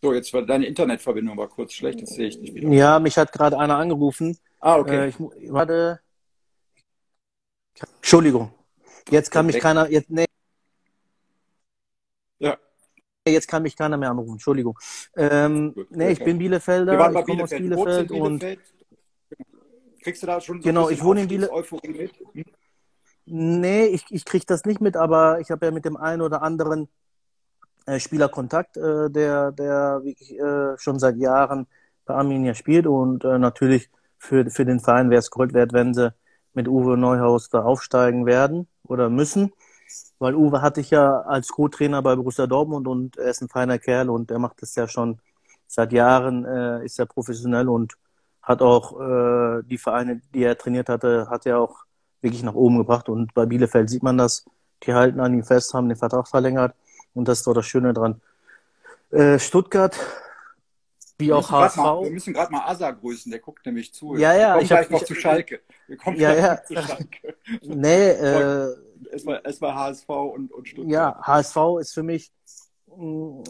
So, 0.04 0.14
jetzt 0.14 0.34
war 0.34 0.42
deine 0.42 0.66
Internetverbindung 0.66 1.38
war 1.38 1.48
kurz 1.48 1.72
schlecht, 1.72 2.02
das 2.02 2.10
sehe 2.10 2.28
ich 2.28 2.38
nicht 2.38 2.54
wieder. 2.54 2.68
Ja, 2.68 3.00
mich 3.00 3.18
hat 3.18 3.32
gerade 3.32 3.58
einer 3.58 3.78
angerufen. 3.78 4.38
Ah, 4.60 4.76
okay. 4.76 5.06
Äh, 5.06 5.08
ich, 5.08 5.16
warte. 5.50 6.02
Entschuldigung. 7.96 8.54
Jetzt 9.10 9.32
kann 9.32 9.46
mich 9.46 9.60
keiner. 9.60 9.90
Jetzt, 9.90 10.10
nee. 10.10 10.26
Ja. 12.40 12.58
Jetzt 13.26 13.48
kann 13.48 13.64
mich 13.64 13.78
keiner 13.78 13.98
mehr 13.98 14.10
anrufen. 14.10 14.34
Entschuldigung. 14.34 14.78
Ähm, 15.16 15.74
Gut, 15.74 15.92
nee, 15.92 16.04
okay. 16.04 16.14
ich 16.14 16.24
bin 16.24 16.38
Bielefelder. 16.38 16.92
Wir 16.92 17.20
ich 17.20 17.26
komme 17.26 17.44
aus 17.44 17.50
Bielefeld, 17.52 18.10
Bielefeld 18.10 18.12
und. 18.12 18.46
Kriegst 20.02 20.24
du 20.24 20.28
da 20.28 20.42
schon 20.42 20.62
so 20.62 20.68
Genau, 20.68 20.90
ich 20.90 21.02
wohne 21.02 21.22
in 21.22 21.28
Bielefeld. 21.30 22.14
Hm? 22.34 22.44
Nee, 23.26 23.86
ich, 23.86 24.04
ich 24.10 24.26
kriege 24.26 24.46
das 24.46 24.66
nicht 24.66 24.82
mit, 24.82 24.98
aber 24.98 25.40
ich 25.40 25.50
habe 25.52 25.66
ja 25.66 25.72
mit 25.72 25.86
dem 25.86 25.96
einen 25.96 26.22
oder 26.22 26.42
anderen 26.42 26.90
äh, 27.86 27.98
Spielerkontakt, 27.98 28.76
äh, 28.76 29.10
der, 29.10 29.54
der 29.54 30.02
wirklich 30.04 30.38
äh, 30.38 30.78
schon 30.78 31.00
seit 31.00 31.16
Jahren 31.16 31.68
bei 32.04 32.16
Arminia 32.16 32.54
spielt 32.54 32.86
und 32.86 33.24
natürlich 33.24 33.90
für, 34.18 34.50
für 34.50 34.66
den 34.66 34.82
Verein 34.82 35.10
wäre 35.10 35.20
es 35.20 35.32
Gold 35.32 35.54
wert, 35.54 35.72
wenn 35.72 35.94
sie 35.94 36.14
mit 36.54 36.68
Uwe 36.68 36.98
Neuhaus 36.98 37.48
da 37.48 37.64
aufsteigen 37.64 38.26
werden 38.26 38.68
oder 38.86 39.10
müssen. 39.10 39.54
Weil 40.24 40.36
Uwe 40.36 40.62
hatte 40.62 40.80
ich 40.80 40.90
ja 40.90 41.20
als 41.22 41.50
Co-Trainer 41.50 42.02
bei 42.02 42.16
Borussia 42.16 42.48
Dortmund 42.48 42.88
und 42.88 43.18
er 43.18 43.32
ist 43.32 43.42
ein 43.42 43.50
feiner 43.50 43.78
Kerl 43.78 44.10
und 44.10 44.32
er 44.32 44.40
macht 44.40 44.62
das 44.62 44.74
ja 44.76 44.88
schon 44.88 45.20
seit 45.68 45.92
Jahren, 45.92 46.46
äh, 46.46 46.86
ist 46.86 46.98
er 46.98 47.06
professionell 47.06 47.68
und 47.68 47.96
hat 48.42 48.62
auch 48.62 49.02
äh, 49.02 49.64
die 49.64 49.78
Vereine, 49.78 50.22
die 50.34 50.44
er 50.44 50.58
trainiert 50.58 50.88
hatte, 50.88 51.28
hat 51.30 51.46
er 51.46 51.60
auch 51.60 51.84
wirklich 52.22 52.42
nach 52.42 52.54
oben 52.54 52.78
gebracht. 52.78 53.10
Und 53.10 53.34
bei 53.34 53.46
Bielefeld 53.46 53.90
sieht 53.90 54.02
man 54.02 54.18
das. 54.18 54.46
Die 54.84 54.94
halten 54.94 55.20
an 55.20 55.34
ihm 55.34 55.44
fest, 55.44 55.74
haben 55.74 55.90
den 55.90 55.98
Vertrag 55.98 56.30
verlängert. 56.30 56.74
Und 57.14 57.28
das 57.28 57.40
ist 57.40 57.48
doch 57.48 57.54
das 57.54 57.66
Schöne 57.66 57.94
dran. 57.94 58.22
Äh, 59.12 59.40
Stuttgart, 59.40 60.00
wie 61.24 61.34
auch 61.34 61.50
HSV. 61.50 61.78
Mal, 61.78 62.04
wir 62.04 62.12
müssen 62.12 62.34
gerade 62.34 62.52
mal 62.52 62.66
Asa 62.66 62.92
grüßen, 62.92 63.32
der 63.32 63.40
guckt 63.40 63.66
nämlich 63.66 63.94
zu. 63.94 64.16
Ja, 64.16 64.34
ja. 64.34 64.40
Wir 64.40 64.54
kommen 64.54 64.68
gleich 64.68 64.90
noch 64.90 65.04
zu 65.04 65.16
Schalke. 65.16 65.62
Wir 65.88 65.98
kommen 65.98 66.18
ja, 66.18 66.34
ja. 66.34 66.64
zu 66.64 66.76
Schalke. 66.76 67.36
Nee, 67.62 68.10
äh, 68.10 68.76
es, 69.12 69.26
war, 69.26 69.42
es 69.44 69.62
war 69.62 69.76
HSV 69.76 70.10
und, 70.10 70.52
und 70.52 70.68
Stuttgart. 70.68 70.92
Ja, 70.92 71.22
HSV 71.22 71.58
ist 71.80 71.94
für 71.94 72.04
mich 72.04 72.32
mm, 72.88 73.42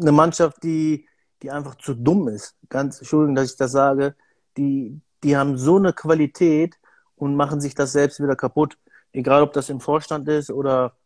eine 0.00 0.12
Mannschaft, 0.12 0.62
die, 0.62 1.06
die 1.42 1.50
einfach 1.50 1.76
zu 1.76 1.94
dumm 1.94 2.28
ist. 2.28 2.56
Ganz 2.68 2.98
Entschuldigung, 2.98 3.34
dass 3.34 3.52
ich 3.52 3.56
das 3.56 3.72
sage. 3.72 4.14
Die, 4.56 5.00
die 5.22 5.36
haben 5.36 5.56
so 5.56 5.76
eine 5.76 5.92
Qualität 5.92 6.76
und 7.16 7.36
machen 7.36 7.60
sich 7.60 7.74
das 7.74 7.92
selbst 7.92 8.22
wieder 8.22 8.36
kaputt. 8.36 8.78
Egal, 9.12 9.42
ob 9.42 9.52
das 9.52 9.68
im 9.68 9.80
Vorstand 9.80 10.28
ist 10.28 10.50
oder, 10.50 10.96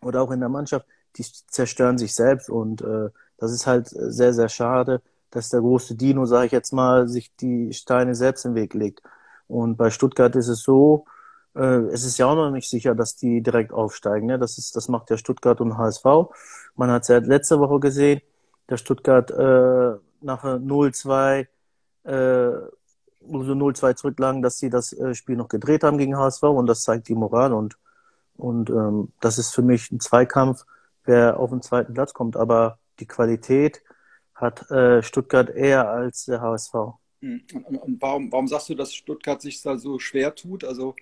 oder 0.00 0.22
auch 0.22 0.30
in 0.30 0.40
der 0.40 0.48
Mannschaft, 0.48 0.86
die 1.16 1.22
zerstören 1.22 1.98
sich 1.98 2.14
selbst 2.14 2.50
und 2.50 2.82
äh, 2.82 3.10
das 3.38 3.52
ist 3.52 3.66
halt 3.66 3.88
sehr, 3.88 4.32
sehr 4.32 4.48
schade, 4.48 5.02
dass 5.30 5.50
der 5.50 5.60
große 5.60 5.94
Dino, 5.96 6.24
sage 6.26 6.46
ich 6.46 6.52
jetzt 6.52 6.72
mal, 6.72 7.08
sich 7.08 7.34
die 7.36 7.72
Steine 7.72 8.14
selbst 8.14 8.44
im 8.44 8.54
Weg 8.54 8.74
legt. 8.74 9.02
Und 9.48 9.76
bei 9.76 9.90
Stuttgart 9.90 10.34
ist 10.36 10.48
es 10.48 10.62
so, 10.62 11.04
äh, 11.54 11.80
es 11.92 12.04
ist 12.04 12.18
ja 12.18 12.26
auch 12.26 12.34
noch 12.34 12.50
nicht 12.50 12.68
sicher, 12.68 12.94
dass 12.94 13.16
die 13.16 13.42
direkt 13.42 13.72
aufsteigen. 13.72 14.26
Ne? 14.26 14.38
Das, 14.38 14.58
ist, 14.58 14.76
das 14.76 14.88
macht 14.88 15.10
ja 15.10 15.16
Stuttgart 15.16 15.60
und 15.60 15.76
HSV. 15.76 16.04
Man 16.74 16.90
hat 16.90 17.02
es 17.02 17.08
ja 17.08 17.18
letzte 17.18 17.58
Woche 17.60 17.80
gesehen, 17.80 18.20
der 18.68 18.76
Stuttgart 18.76 19.30
äh, 19.30 19.96
nach 20.20 20.44
0-2 20.44 21.46
äh, 22.04 22.50
so 23.28 23.52
0-2 23.52 23.96
zurücklagen, 23.96 24.42
dass 24.42 24.58
sie 24.58 24.70
das 24.70 24.92
äh, 24.92 25.14
Spiel 25.14 25.36
noch 25.36 25.48
gedreht 25.48 25.82
haben 25.84 25.98
gegen 25.98 26.16
HSV 26.16 26.42
und 26.44 26.66
das 26.66 26.82
zeigt 26.82 27.08
die 27.08 27.14
Moral 27.14 27.52
und, 27.52 27.76
und 28.36 28.70
ähm, 28.70 29.12
das 29.20 29.38
ist 29.38 29.54
für 29.54 29.62
mich 29.62 29.90
ein 29.90 30.00
Zweikampf, 30.00 30.64
wer 31.04 31.38
auf 31.38 31.50
den 31.50 31.62
zweiten 31.62 31.94
Platz 31.94 32.12
kommt. 32.12 32.36
Aber 32.36 32.78
die 32.98 33.06
Qualität 33.06 33.82
hat 34.34 34.70
äh, 34.70 35.02
Stuttgart 35.02 35.50
eher 35.50 35.88
als 35.88 36.26
der 36.26 36.40
HSV. 36.40 36.74
Hm. 37.20 37.42
Und, 37.54 37.76
und 37.76 38.02
warum, 38.02 38.30
warum 38.30 38.48
sagst 38.48 38.68
du, 38.68 38.74
dass 38.74 38.94
Stuttgart 38.94 39.40
sich 39.40 39.62
da 39.62 39.78
so 39.78 39.98
schwer 39.98 40.34
tut? 40.34 40.64
Also 40.64 40.94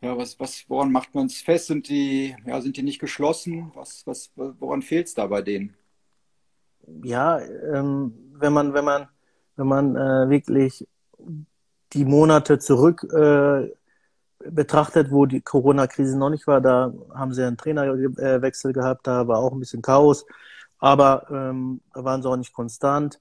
ja, 0.00 0.16
was, 0.16 0.38
was, 0.38 0.64
woran 0.68 0.92
macht 0.92 1.14
man 1.14 1.26
es 1.26 1.40
fest? 1.40 1.66
Sind 1.66 1.88
die, 1.88 2.36
ja, 2.46 2.60
sind 2.60 2.76
die 2.76 2.82
nicht 2.82 3.00
geschlossen? 3.00 3.72
Was, 3.74 4.06
was, 4.06 4.30
woran 4.36 4.82
fehlt 4.82 5.06
es 5.06 5.14
da 5.14 5.26
bei 5.26 5.42
denen? 5.42 5.74
Ja, 7.02 7.40
ähm, 7.40 8.12
wenn 8.34 8.52
man, 8.52 8.74
wenn 8.74 8.84
man, 8.84 9.08
wenn 9.56 9.66
man 9.66 9.96
äh, 9.96 10.28
wirklich 10.28 10.86
die 11.94 12.04
Monate 12.04 12.58
zurück 12.58 13.04
äh, 13.04 13.70
betrachtet, 14.50 15.10
wo 15.10 15.26
die 15.26 15.40
Corona-Krise 15.40 16.18
noch 16.18 16.30
nicht 16.30 16.46
war, 16.46 16.60
da 16.60 16.92
haben 17.14 17.32
sie 17.32 17.46
einen 17.46 17.56
Trainerwechsel 17.56 18.72
gehabt, 18.72 19.06
da 19.06 19.26
war 19.26 19.38
auch 19.38 19.52
ein 19.52 19.60
bisschen 19.60 19.80
Chaos, 19.80 20.26
aber 20.78 21.26
ähm, 21.30 21.80
waren 21.94 22.22
sie 22.22 22.28
auch 22.28 22.36
nicht 22.36 22.52
konstant. 22.52 23.20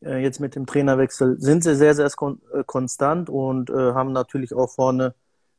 Äh, 0.00 0.22
jetzt 0.22 0.40
mit 0.40 0.54
dem 0.54 0.66
Trainerwechsel 0.66 1.40
sind 1.40 1.64
sie 1.64 1.74
sehr, 1.74 1.94
sehr 1.94 2.10
kon 2.10 2.40
äh, 2.52 2.62
konstant 2.64 3.30
und 3.30 3.70
äh, 3.70 3.92
haben 3.94 4.12
natürlich 4.12 4.54
auch 4.54 4.70
vorne, 4.70 5.14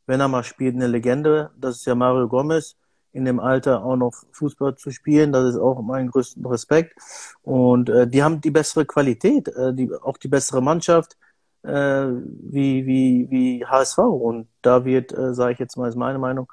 wenn 0.05 0.19
er 0.19 0.27
mal 0.27 0.43
spielt, 0.43 0.75
eine 0.75 0.88
Legende. 0.88 1.51
Das 1.58 1.77
ist 1.77 1.86
ja 1.86 1.96
Mario 1.96 2.27
Gomez. 2.27 2.75
In 3.12 3.25
dem 3.25 3.39
Alter 3.39 3.84
auch 3.84 3.96
noch 3.96 4.13
Fußball 4.34 4.75
zu 4.75 4.91
spielen, 4.91 5.31
das 5.31 5.55
ist 5.55 5.60
auch 5.60 5.81
mein 5.81 6.10
größten 6.12 6.46
Respekt. 6.46 6.96
Und 7.41 7.89
äh, 7.89 8.08
die 8.08 8.22
haben 8.22 8.39
die 8.39 8.51
bessere 8.51 8.86
Qualität, 8.86 9.48
äh, 9.48 9.74
die, 9.74 9.91
auch 10.03 10.17
die 10.17 10.27
bessere 10.27 10.62
Mannschaft 10.62 11.17
äh, 11.63 12.05
wie, 12.05 12.86
wie, 12.86 13.27
wie 13.31 13.65
HSV. 13.65 13.98
Und 13.98 14.48
da 14.62 14.86
wird, 14.86 15.12
äh, 15.12 15.34
sage 15.34 15.53
ich 15.53 15.60
jetzt 15.60 15.75
mal, 15.77 15.89
ist 15.89 15.96
meine 15.96 16.19
Meinung, 16.19 16.51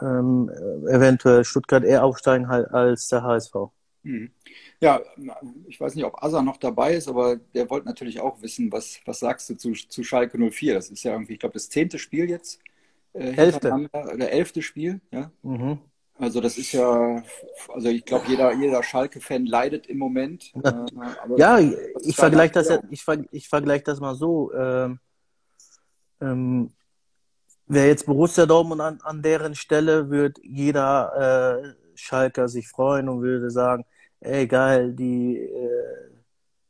ähm, 0.00 0.50
eventuell 0.88 1.44
Stuttgart 1.44 1.84
eher 1.84 2.04
aufsteigen 2.04 2.46
als 2.46 3.08
der 3.08 3.22
HSV. 3.22 3.54
Hm. 4.04 4.30
Ja, 4.80 5.00
ich 5.66 5.80
weiß 5.80 5.94
nicht, 5.94 6.04
ob 6.04 6.22
Asa 6.22 6.42
noch 6.42 6.56
dabei 6.56 6.94
ist, 6.94 7.08
aber 7.08 7.36
der 7.36 7.70
wollte 7.70 7.86
natürlich 7.86 8.20
auch 8.20 8.42
wissen, 8.42 8.72
was, 8.72 9.00
was 9.04 9.20
sagst 9.20 9.48
du 9.50 9.54
zu, 9.54 9.72
zu 9.72 10.02
Schalke 10.02 10.38
04? 10.38 10.74
Das 10.74 10.90
ist 10.90 11.04
ja 11.04 11.12
irgendwie, 11.12 11.34
ich 11.34 11.38
glaube, 11.38 11.54
das 11.54 11.68
zehnte 11.68 11.98
Spiel 11.98 12.28
jetzt. 12.28 12.60
Äh, 13.12 13.34
elfte. 13.36 13.88
Oder 13.92 14.30
elfte 14.30 14.62
Spiel, 14.62 15.00
ja. 15.10 15.30
Mhm. 15.42 15.78
Also 16.18 16.40
das 16.40 16.58
ist 16.58 16.72
ja, 16.72 17.22
also 17.68 17.88
ich 17.88 18.04
glaube, 18.04 18.26
jeder, 18.28 18.52
jeder 18.54 18.82
Schalke-Fan 18.82 19.46
leidet 19.46 19.86
im 19.86 19.98
Moment. 19.98 20.52
Äh, 20.62 21.38
ja, 21.38 21.58
ich 21.58 22.16
vergleiche 22.16 22.52
das, 22.52 22.68
ich, 22.90 23.02
ver, 23.02 23.24
ich 23.30 23.48
vergleich 23.48 23.82
das 23.82 24.00
mal 24.00 24.14
so. 24.14 24.52
Ähm, 24.52 24.98
ähm, 26.20 26.72
Wäre 27.66 27.86
jetzt 27.86 28.06
Borussia 28.06 28.44
Dortmund 28.44 28.80
an, 28.80 29.00
an 29.02 29.22
deren 29.22 29.54
Stelle, 29.54 30.10
würde 30.10 30.40
jeder 30.42 31.62
äh, 31.62 31.74
Schalker 31.94 32.48
sich 32.48 32.68
freuen 32.68 33.08
und 33.08 33.22
würde 33.22 33.50
sagen, 33.50 33.84
ey 34.22 34.46
geil, 34.46 34.92
die 34.92 35.38
äh, 35.38 36.10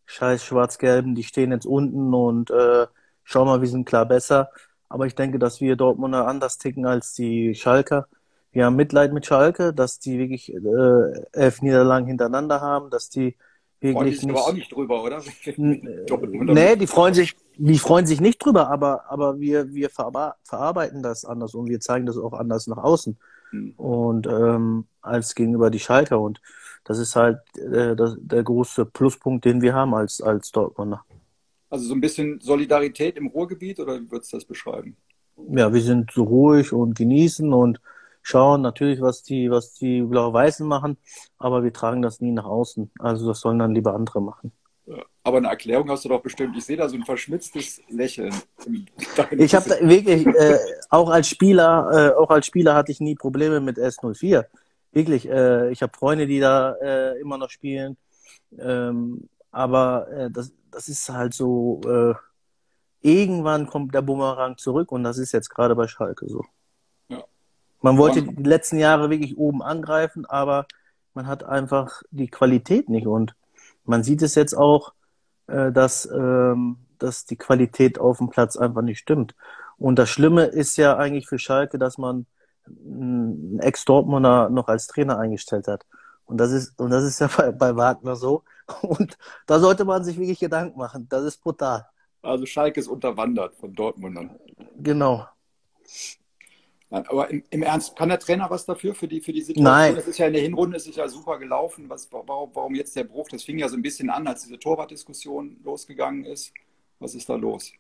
scheiß 0.07 0.45
Schwarz-Gelben, 0.45 1.15
die 1.15 1.25
stehen 1.25 1.53
jetzt 1.53 1.67
unten 1.67 2.13
und 2.15 2.51
äh, 2.51 2.87
schau 3.25 3.45
mal, 3.45 3.61
wir 3.61 3.69
sind 3.69 3.87
klar 3.87 4.07
besser. 4.07 4.51
Aber 4.89 5.07
ich 5.07 5.15
denke, 5.15 5.39
dass 5.39 5.61
wir 5.61 5.77
Dortmunder 5.77 6.27
anders 6.27 6.59
ticken 6.59 6.85
als 6.85 7.15
die 7.15 7.55
Schalker. 7.55 8.09
Wir 8.53 8.67
haben 8.67 8.77
Mitleid 8.77 9.15
mit 9.15 9.25
Schalke, 9.25 9.73
dass 9.73 9.99
die 9.99 10.19
wirklich 10.19 10.53
äh, 10.53 11.23
elf 11.33 11.63
Niederlagen 11.63 12.07
hintereinander 12.07 12.61
haben, 12.61 12.91
dass 12.91 13.09
die 13.09 13.37
wirklich 13.81 14.21
die 14.21 14.27
nicht. 14.27 14.37
aber 14.37 14.49
auch 14.49 14.53
nicht 14.53 14.71
drüber, 14.71 15.03
oder? 15.03 15.23
nee, 15.57 16.77
die 16.77 16.87
freuen 16.87 17.15
sich, 17.15 17.35
die 17.57 17.79
freuen 17.79 18.07
sich 18.07 18.21
nicht 18.21 18.45
drüber, 18.45 18.69
aber, 18.69 19.11
aber 19.11 19.41
wir, 19.41 19.73
wir 19.73 19.89
verarbeiten 19.89 21.03
das 21.03 21.25
anders 21.25 21.55
und 21.55 21.71
wir 21.71 21.81
zeigen 21.81 22.05
das 22.05 22.19
auch 22.19 22.35
anders 22.35 22.67
nach 22.67 22.77
außen. 22.77 23.17
Mhm. 23.51 23.73
Und 23.79 24.27
ähm, 24.27 24.85
als 25.01 25.35
gegenüber 25.35 25.71
die 25.71 25.81
Schalker. 25.81 26.21
Und 26.21 26.41
das 26.85 26.99
ist 26.99 27.17
halt 27.17 27.39
äh, 27.57 27.95
das, 27.97 28.17
der 28.19 28.43
große 28.43 28.87
Pluspunkt, 28.87 29.45
den 29.45 29.63
wir 29.63 29.75
haben 29.75 29.95
als, 29.95 30.21
als 30.21 30.51
Dortmunder. 30.51 31.05
Also 31.71 31.87
so 31.87 31.95
ein 31.95 32.01
bisschen 32.01 32.41
Solidarität 32.41 33.17
im 33.17 33.29
Ruhrgebiet 33.29 33.81
oder 33.81 34.01
wie 34.01 34.11
würdest 34.11 34.33
du 34.33 34.37
das 34.37 34.45
beschreiben? 34.45 34.97
Ja, 35.49 35.73
wir 35.73 35.81
sind 35.81 36.11
so 36.13 36.25
ruhig 36.25 36.73
und 36.73 36.95
genießen 36.95 37.53
und 37.53 37.81
schauen 38.23 38.61
natürlich, 38.63 39.01
was 39.01 39.23
die, 39.23 39.51
was 39.51 39.75
die 39.75 40.03
Blau-Weißen 40.03 40.67
machen, 40.67 40.99
aber 41.39 41.65
wir 41.65 41.73
tragen 41.73 42.03
das 42.03 42.21
nie 42.21 42.33
nach 42.33 42.45
außen. 42.45 42.91
Also 42.99 43.27
das 43.27 43.41
sollen 43.41 43.59
dann 43.59 43.75
lieber 43.75 43.95
andere 43.95 44.21
machen. 44.21 44.53
Aber 45.25 45.39
eine 45.39 45.49
Erklärung 45.49 45.89
hast 45.91 46.05
du 46.05 46.09
doch 46.09 46.21
bestimmt. 46.21 46.57
Ich 46.57 46.65
sehe 46.65 46.77
da 46.77 46.89
so 46.89 46.97
ein 46.97 47.05
verschmitztes 47.05 47.81
Lächeln. 47.89 48.35
Ich 49.33 49.55
habe 49.55 49.69
wirklich, 49.83 50.27
äh, 50.27 50.59
auch 50.91 51.11
als 51.11 51.29
Spieler, 51.29 52.13
äh, 52.13 52.17
auch 52.17 52.31
als 52.31 52.47
Spieler 52.47 52.75
hatte 52.75 52.93
ich 52.93 53.01
nie 53.01 53.15
Probleme 53.15 53.61
mit 53.61 53.79
S04. 53.79 54.45
Wirklich, 54.93 55.29
äh, 55.29 55.71
ich 55.71 55.83
habe 55.83 55.97
Freunde, 55.97 56.27
die 56.27 56.41
da 56.41 56.75
äh, 56.75 57.19
immer 57.21 57.39
noch 57.39 57.51
spielen. 57.51 57.97
Ähm, 58.59 59.29
aber 59.51 60.09
äh, 60.11 60.31
das, 60.31 60.53
das 60.71 60.89
ist 60.89 61.09
halt 61.09 61.35
so, 61.35 61.81
äh, 61.85 62.15
irgendwann 63.01 63.67
kommt 63.67 63.95
der 63.95 64.03
Bumerang 64.03 64.57
zurück 64.57 64.93
und 64.93 65.05
das 65.05 65.19
ist 65.19 65.33
jetzt 65.33 65.51
gerade 65.51 65.75
bei 65.75 65.87
Schalke 65.89 66.29
so. 66.29 66.45
Ja. 67.09 67.23
Man 67.81 67.99
wollte 67.99 68.23
die 68.23 68.43
letzten 68.43 68.79
Jahre 68.79 69.11
wirklich 69.11 69.37
oben 69.37 69.63
angreifen, 69.63 70.25
aber 70.27 70.67
man 71.15 71.27
hat 71.27 71.45
einfach 71.45 72.03
die 72.11 72.29
Qualität 72.29 72.89
nicht 72.89 73.07
und 73.07 73.35
man 73.85 74.03
sieht 74.03 74.23
es 74.23 74.35
jetzt 74.35 74.55
auch, 74.55 74.93
äh, 75.47 75.73
dass, 75.73 76.07
ähm, 76.07 76.79
dass 76.99 77.27
die 77.27 77.37
Qualität 77.37 77.99
auf 77.99 78.19
dem 78.19 78.31
Platz 78.31 78.57
einfach 78.57 78.83
nicht 78.83 78.99
stimmt. 78.99 79.35
Und 79.77 79.99
das 79.99 80.09
Schlimme 80.11 80.45
ist 80.45 80.77
ja 80.77 80.97
eigentlich 80.97 81.27
für 81.27 81.39
Schalke, 81.39 81.79
dass 81.79 81.99
man 81.99 82.27
einen 82.67 83.59
Ex-Dortmunder 83.61 84.51
noch 84.51 84.69
als 84.69 84.87
Trainer 84.87 85.19
eingestellt 85.19 85.69
hat. 85.69 85.87
Und 86.25 86.39
das 86.39 86.53
ist, 86.53 86.79
und 86.81 86.91
das 86.91 87.05
ist 87.05 87.21
ja 87.21 87.29
bei, 87.37 87.53
bei 87.53 87.77
Wagner 87.77 88.17
so. 88.17 88.45
Und 88.83 89.19
da 89.47 89.59
sollte 89.59 89.85
man 89.85 90.05
sich 90.05 90.19
wirklich 90.19 90.39
Gedanken 90.39 90.79
machen. 90.79 91.07
Das 91.09 91.25
ist 91.25 91.43
brutal. 91.43 91.87
Also 92.23 92.47
Schalke 92.47 92.79
ist 92.81 92.89
unterwandert 92.89 93.57
von 93.57 93.75
Dortmundern. 93.75 94.39
Genau. 94.77 95.27
Aber 96.93 97.31
im, 97.31 97.43
im, 97.49 97.63
Ernst, 97.63 97.97
kann 97.97 98.11
der 98.11 98.19
Trainer 98.19 98.51
was 98.51 98.67
dafür, 98.67 98.95
für 98.95 99.09
die, 99.09 99.21
für 99.23 99.33
die 99.33 99.41
Situation? 99.41 99.65
Nein. 99.65 99.95
Das 99.95 100.07
ist 100.07 100.19
ja 100.19 100.27
in 100.27 100.35
der 100.35 100.43
Hinrunde 100.43 100.77
ist 100.77 100.87
es 100.87 100.95
ja 100.95 101.09
super 101.09 101.39
gelaufen. 101.39 101.89
Was, 101.89 102.07
warum, 102.13 102.51
warum 102.53 102.75
jetzt 102.75 102.95
der 102.95 103.05
Bruch? 103.05 103.29
Das 103.31 103.43
fing 103.43 103.59
ja 103.59 103.69
so 103.69 103.77
ein 103.77 103.83
bisschen 103.83 104.11
an, 104.11 104.27
als 104.27 104.43
diese 104.43 104.59
Torwartdiskussion 104.59 105.59
losgegangen 105.65 106.25
ist. 106.27 106.53
Was 106.99 107.15
ist 107.15 107.29
da 107.29 107.35
los? 107.35 107.73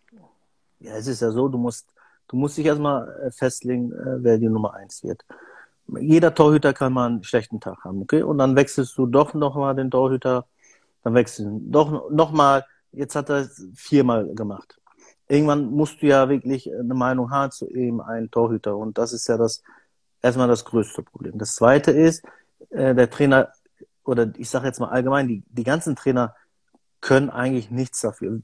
Ja, 0.81 0.97
es 0.97 1.07
ist 1.07 1.21
ja 1.21 1.31
so, 1.31 1.47
du 1.47 1.59
musst, 1.59 1.92
du 2.33 2.37
musst 2.37 2.59
dich 2.59 2.67
erstmal 2.67 3.09
äh, 3.23 3.31
festlegen, 3.31 3.93
äh, 3.93 4.17
wer 4.25 4.39
die 4.39 4.49
Nummer 4.49 4.75
eins 4.75 5.05
wird. 5.05 5.25
Jeder 6.01 6.35
Torhüter 6.35 6.73
kann 6.73 6.93
mal 6.93 7.07
einen 7.07 7.23
schlechten 7.23 7.61
Tag 7.61 7.85
haben, 7.85 8.03
okay? 8.03 8.23
Und 8.23 8.39
dann 8.39 8.57
wechselst 8.57 8.99
du 8.99 9.07
doch 9.07 9.35
nochmal 9.35 9.77
den 9.77 9.91
Torhüter, 9.91 10.47
dann 11.05 11.15
wechselst 11.15 11.51
du 11.51 11.61
doch 11.71 12.11
nochmal, 12.11 12.65
jetzt 12.93 13.15
hat 13.15 13.31
er 13.31 13.43
es 13.43 13.65
viermal 13.75 14.35
gemacht 14.35 14.81
irgendwann 15.33 15.71
musst 15.71 16.03
du 16.03 16.07
ja 16.07 16.29
wirklich 16.29 16.71
eine 16.73 16.95
Meinung 16.95 17.31
haben 17.31 17.51
zu 17.51 17.67
eben 17.69 18.03
einem 18.03 18.31
Torhüter. 18.31 18.77
Und 18.77 18.99
das 18.99 19.15
ist 19.15 19.27
ja 19.29 19.39
das 19.39 19.63
erstmal 20.21 20.47
das 20.47 20.65
größte 20.65 21.03
Problem. 21.03 21.39
Das 21.39 21.55
zweite 21.55 21.91
ist, 21.91 22.23
äh, 22.69 22.95
der 22.95 23.09
Trainer, 23.09 23.51
oder 24.05 24.31
ich 24.37 24.51
sage 24.51 24.67
jetzt 24.67 24.79
mal 24.79 24.91
allgemein, 24.91 25.29
die, 25.29 25.43
die 25.49 25.65
ganzen 25.65 25.97
Trainer 25.97 26.35
können 27.01 27.31
eigentlich 27.31 27.71
nichts 27.71 28.03
dafür. 28.03 28.43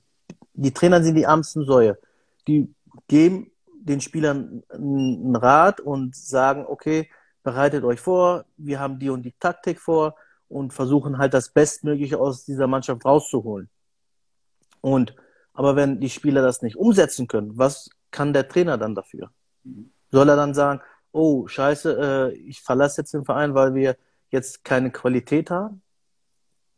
Die 0.54 0.72
Trainer 0.72 1.02
sind 1.02 1.14
die 1.14 1.24
ärmsten 1.24 1.64
Säue. 1.64 1.98
Die 2.46 2.72
geben 3.06 3.50
den 3.80 4.00
Spielern 4.00 4.62
einen 4.70 5.36
Rat 5.36 5.80
und 5.80 6.16
sagen, 6.16 6.64
okay, 6.66 7.08
bereitet 7.42 7.84
euch 7.84 8.00
vor, 8.00 8.44
wir 8.56 8.80
haben 8.80 8.98
die 8.98 9.10
und 9.10 9.22
die 9.22 9.34
Taktik 9.38 9.80
vor 9.80 10.16
und 10.48 10.72
versuchen 10.72 11.18
halt 11.18 11.34
das 11.34 11.50
Bestmögliche 11.50 12.18
aus 12.18 12.44
dieser 12.44 12.66
Mannschaft 12.66 13.04
rauszuholen. 13.04 13.68
Und 14.80 15.14
aber 15.52 15.74
wenn 15.74 15.98
die 16.00 16.10
Spieler 16.10 16.42
das 16.42 16.62
nicht 16.62 16.76
umsetzen 16.76 17.26
können, 17.26 17.58
was 17.58 17.90
kann 18.10 18.32
der 18.32 18.48
Trainer 18.48 18.78
dann 18.78 18.94
dafür? 18.94 19.30
Soll 20.12 20.28
er 20.28 20.36
dann 20.36 20.54
sagen, 20.54 20.80
oh, 21.10 21.48
scheiße, 21.48 22.30
äh, 22.32 22.36
ich 22.36 22.62
verlasse 22.62 23.00
jetzt 23.00 23.12
den 23.12 23.24
Verein, 23.24 23.54
weil 23.54 23.74
wir 23.74 23.96
jetzt 24.30 24.64
keine 24.64 24.90
Qualität 24.90 25.50
haben? 25.50 25.82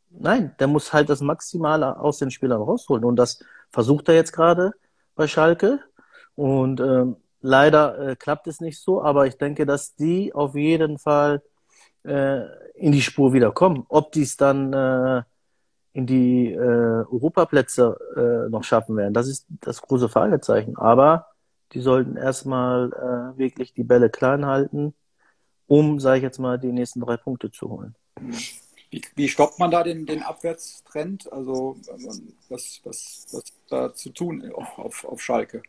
Nein, 0.09 0.55
der 0.59 0.67
muss 0.67 0.93
halt 0.93 1.09
das 1.09 1.21
Maximale 1.21 1.99
aus 1.99 2.19
den 2.19 2.31
Spielern 2.31 2.63
rausholen. 2.63 3.05
Und 3.05 3.17
das 3.17 3.45
versucht 3.71 4.09
er 4.09 4.15
jetzt 4.15 4.33
gerade. 4.33 4.73
bei 5.15 5.27
Schalke. 5.29 5.81
Und 6.41 6.81
ähm, 6.81 7.17
leider 7.43 7.99
äh, 7.99 8.17
klappt 8.17 8.47
es 8.47 8.63
nicht 8.63 8.81
so, 8.81 9.03
aber 9.03 9.27
ich 9.27 9.37
denke, 9.37 9.67
dass 9.67 9.95
die 9.95 10.33
auf 10.33 10.55
jeden 10.55 10.97
Fall 10.97 11.43
äh, 12.03 12.47
in 12.73 12.93
die 12.93 13.03
Spur 13.03 13.35
wieder 13.35 13.53
kommen. 13.53 13.85
Ob 13.91 14.13
die 14.13 14.23
es 14.23 14.39
dann 14.39 14.73
äh, 14.73 15.23
in 15.93 16.07
die 16.07 16.51
äh, 16.51 16.57
Europaplätze 16.57 17.95
äh, 18.17 18.49
noch 18.49 18.65
schaffen 18.65 18.97
werden, 18.97 19.13
das 19.13 19.29
ist 19.29 19.49
das 19.61 19.83
große 19.83 20.09
Fragezeichen. 20.09 20.79
Aber 20.79 21.27
die 21.73 21.81
sollten 21.81 22.17
erstmal 22.17 22.91
äh, 23.35 23.39
wirklich 23.39 23.75
die 23.75 23.85
Bälle 23.85 24.09
klein 24.09 24.47
halten, 24.47 24.95
um, 25.67 26.01
sage 26.01 26.17
ich 26.17 26.23
jetzt 26.23 26.39
mal, 26.39 26.59
die 26.59 26.73
nächsten 26.73 27.01
drei 27.01 27.19
Punkte 27.19 27.51
zu 27.51 27.69
holen. 27.69 27.95
Wie, 28.89 29.03
wie 29.15 29.29
stoppt 29.29 29.59
man 29.59 29.71
da 29.71 29.83
den, 29.83 30.07
den 30.07 30.23
Abwärtstrend? 30.23 31.31
Also 31.31 31.77
was, 32.49 32.81
was, 32.83 33.27
was 33.31 33.45
da 33.69 33.93
zu 33.93 34.09
tun 34.09 34.51
auf, 34.55 34.79
auf, 34.79 35.05
auf 35.05 35.21
Schalke? 35.21 35.61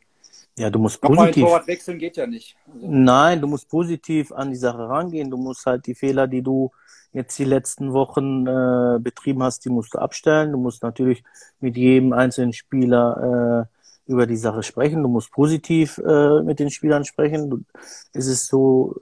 Ja, 0.62 0.70
du 0.70 0.77
musst 0.77 1.01
Nochmal 1.01 1.25
positiv. 1.25 1.44
Torwart 1.46 1.65
wechseln 1.65 1.98
geht 1.98 2.18
ja 2.18 2.27
nicht. 2.27 2.56
Also. 2.72 2.88
Nein, 2.88 3.41
du 3.41 3.48
musst 3.48 3.68
positiv 3.68 4.32
an 4.32 4.51
die 4.51 4.56
Sache 4.56 4.88
rangehen. 4.88 5.32
Du 5.32 5.38
musst 5.38 5.65
halt 5.65 5.88
die 5.88 5.96
Fehler, 5.96 6.27
die 6.27 6.44
du 6.44 6.70
jetzt 7.13 7.39
die 7.39 7.46
letzten 7.46 7.94
Wochen 7.94 8.46
äh, 8.46 9.00
betrieben 9.00 9.41
hast, 9.41 9.65
die 9.65 9.72
musst 9.72 9.96
du 9.96 9.98
abstellen. 9.98 10.51
Du 10.51 10.60
musst 10.60 10.84
natürlich 10.84 11.24
mit 11.62 11.77
jedem 11.77 12.13
einzelnen 12.13 12.53
Spieler 12.53 13.68
äh, 14.08 14.12
über 14.12 14.27
die 14.27 14.38
Sache 14.38 14.62
sprechen. 14.62 15.01
Du 15.01 15.10
musst 15.10 15.32
positiv 15.32 15.98
äh, 15.98 16.44
mit 16.44 16.60
den 16.60 16.70
Spielern 16.70 17.06
sprechen. 17.06 17.50
Du, 17.50 17.62
es 18.13 18.27
ist 18.27 18.46
so 18.46 18.96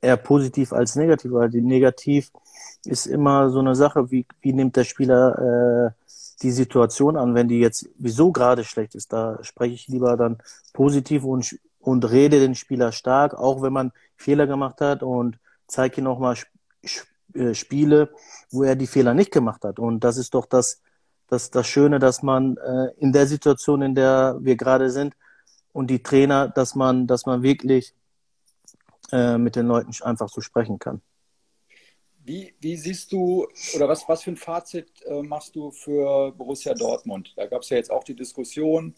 eher 0.00 0.16
positiv 0.16 0.72
als 0.72 0.96
negativ, 0.96 1.32
weil 1.32 1.50
die 1.50 1.60
negativ 1.60 2.30
ist 2.86 3.04
immer 3.04 3.50
so 3.50 3.58
eine 3.58 3.74
Sache, 3.74 4.10
wie, 4.10 4.24
wie 4.40 4.54
nimmt 4.54 4.74
der 4.76 4.84
Spieler 4.84 5.92
äh, 5.98 6.03
die 6.44 6.52
Situation 6.52 7.16
an, 7.16 7.34
wenn 7.34 7.48
die 7.48 7.58
jetzt 7.58 7.88
wieso 7.96 8.30
gerade 8.30 8.64
schlecht 8.64 8.94
ist. 8.94 9.12
Da 9.12 9.42
spreche 9.42 9.74
ich 9.74 9.88
lieber 9.88 10.16
dann 10.16 10.38
positiv 10.72 11.24
und, 11.24 11.58
und 11.80 12.08
rede 12.10 12.38
den 12.38 12.54
Spieler 12.54 12.92
stark, 12.92 13.34
auch 13.34 13.62
wenn 13.62 13.72
man 13.72 13.92
Fehler 14.16 14.46
gemacht 14.46 14.80
hat 14.80 15.02
und 15.02 15.38
zeige 15.66 16.00
ihm 16.00 16.04
nochmal 16.04 16.36
äh, 17.34 17.54
Spiele, 17.54 18.10
wo 18.50 18.62
er 18.62 18.76
die 18.76 18.86
Fehler 18.86 19.14
nicht 19.14 19.32
gemacht 19.32 19.64
hat. 19.64 19.78
Und 19.78 20.04
das 20.04 20.18
ist 20.18 20.34
doch 20.34 20.46
das, 20.46 20.82
das, 21.28 21.50
das 21.50 21.66
Schöne, 21.66 21.98
dass 21.98 22.22
man 22.22 22.56
äh, 22.58 22.88
in 22.98 23.12
der 23.12 23.26
Situation, 23.26 23.82
in 23.82 23.94
der 23.94 24.36
wir 24.40 24.56
gerade 24.56 24.90
sind, 24.90 25.16
und 25.72 25.88
die 25.88 26.02
Trainer, 26.02 26.48
dass 26.48 26.76
man, 26.76 27.08
dass 27.08 27.26
man 27.26 27.42
wirklich 27.42 27.94
äh, 29.10 29.38
mit 29.38 29.56
den 29.56 29.66
Leuten 29.66 29.90
einfach 30.02 30.28
so 30.28 30.40
sprechen 30.40 30.78
kann. 30.78 31.00
Wie, 32.26 32.54
wie 32.58 32.76
siehst 32.76 33.12
du 33.12 33.46
oder 33.74 33.86
was, 33.86 34.08
was 34.08 34.22
für 34.22 34.30
ein 34.30 34.38
Fazit 34.38 34.88
äh, 35.04 35.22
machst 35.22 35.54
du 35.54 35.70
für 35.70 36.32
Borussia 36.32 36.72
Dortmund? 36.72 37.34
Da 37.36 37.46
gab 37.46 37.60
es 37.60 37.68
ja 37.68 37.76
jetzt 37.76 37.90
auch 37.90 38.02
die 38.02 38.16
Diskussion, 38.16 38.94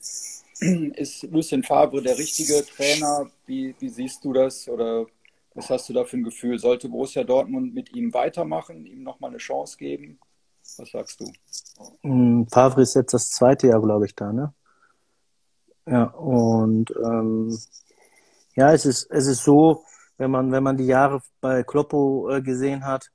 ist 0.61 1.25
Lucien 1.25 1.65
Favre 1.65 2.01
der 2.01 2.17
richtige 2.17 2.65
Trainer? 2.65 3.29
Wie, 3.47 3.75
wie 3.81 3.89
siehst 3.89 4.25
du 4.25 4.33
das 4.33 4.69
oder 4.69 5.07
was 5.55 5.69
hast 5.71 5.89
du 5.89 5.93
da 5.93 6.05
für 6.05 6.19
ein 6.19 6.23
Gefühl? 6.23 6.59
Sollte 6.61 6.89
Borussia 6.89 7.25
Dortmund 7.25 7.75
mit 7.75 7.93
ihm 7.97 8.15
weitermachen, 8.15 8.87
ihm 8.87 9.03
nochmal 9.03 9.31
eine 9.31 9.39
Chance 9.39 9.77
geben? 9.77 10.21
Was 10.77 10.91
sagst 10.91 11.21
du? 11.21 11.33
Mm, 12.09 12.47
Favre 12.49 12.83
ist 12.83 12.95
jetzt 12.95 13.13
das 13.13 13.31
zweite 13.31 13.67
Jahr, 13.69 13.83
glaube 13.83 14.07
ich, 14.07 14.15
da, 14.15 14.33
ne? 14.33 14.55
Ja, 15.89 16.05
und 16.05 16.93
ähm, 17.03 17.59
ja, 18.55 18.73
es 18.73 18.85
ist, 18.87 19.09
es 19.11 19.27
ist 19.27 19.43
so, 19.43 19.85
wenn 20.17 20.31
man, 20.31 20.53
wenn 20.53 20.63
man 20.63 20.77
die 20.77 20.87
Jahre 20.87 21.23
bei 21.41 21.63
Kloppo 21.63 22.31
äh, 22.31 22.43
gesehen 22.43 22.85
hat, 22.85 23.11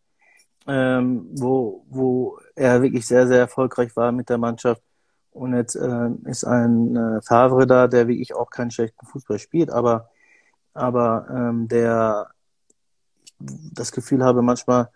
ähm, 0.68 1.28
wo, 1.34 1.86
wo 1.90 2.40
er 2.56 2.82
wirklich 2.82 3.08
sehr, 3.08 3.28
sehr 3.28 3.40
erfolgreich 3.40 3.96
war 3.96 4.12
mit 4.12 4.30
der 4.30 4.38
Mannschaft. 4.38 4.82
Und 5.32 5.56
jetzt 5.56 5.76
äh, 5.76 6.10
ist 6.26 6.44
ein 6.44 6.96
äh, 6.96 7.22
Favre 7.22 7.66
da, 7.66 7.88
der 7.88 8.08
wie 8.08 8.22
ich 8.22 8.36
auch 8.36 8.50
keinen 8.50 8.72
schlechten 8.72 9.06
Fußball 9.06 9.40
spielt, 9.40 9.70
aber, 9.70 10.10
aber 10.74 11.28
ähm, 11.30 11.68
der 11.68 12.28
das 13.40 13.92
Gefühl 13.92 14.24
habe, 14.24 14.42
manchmal 14.42 14.90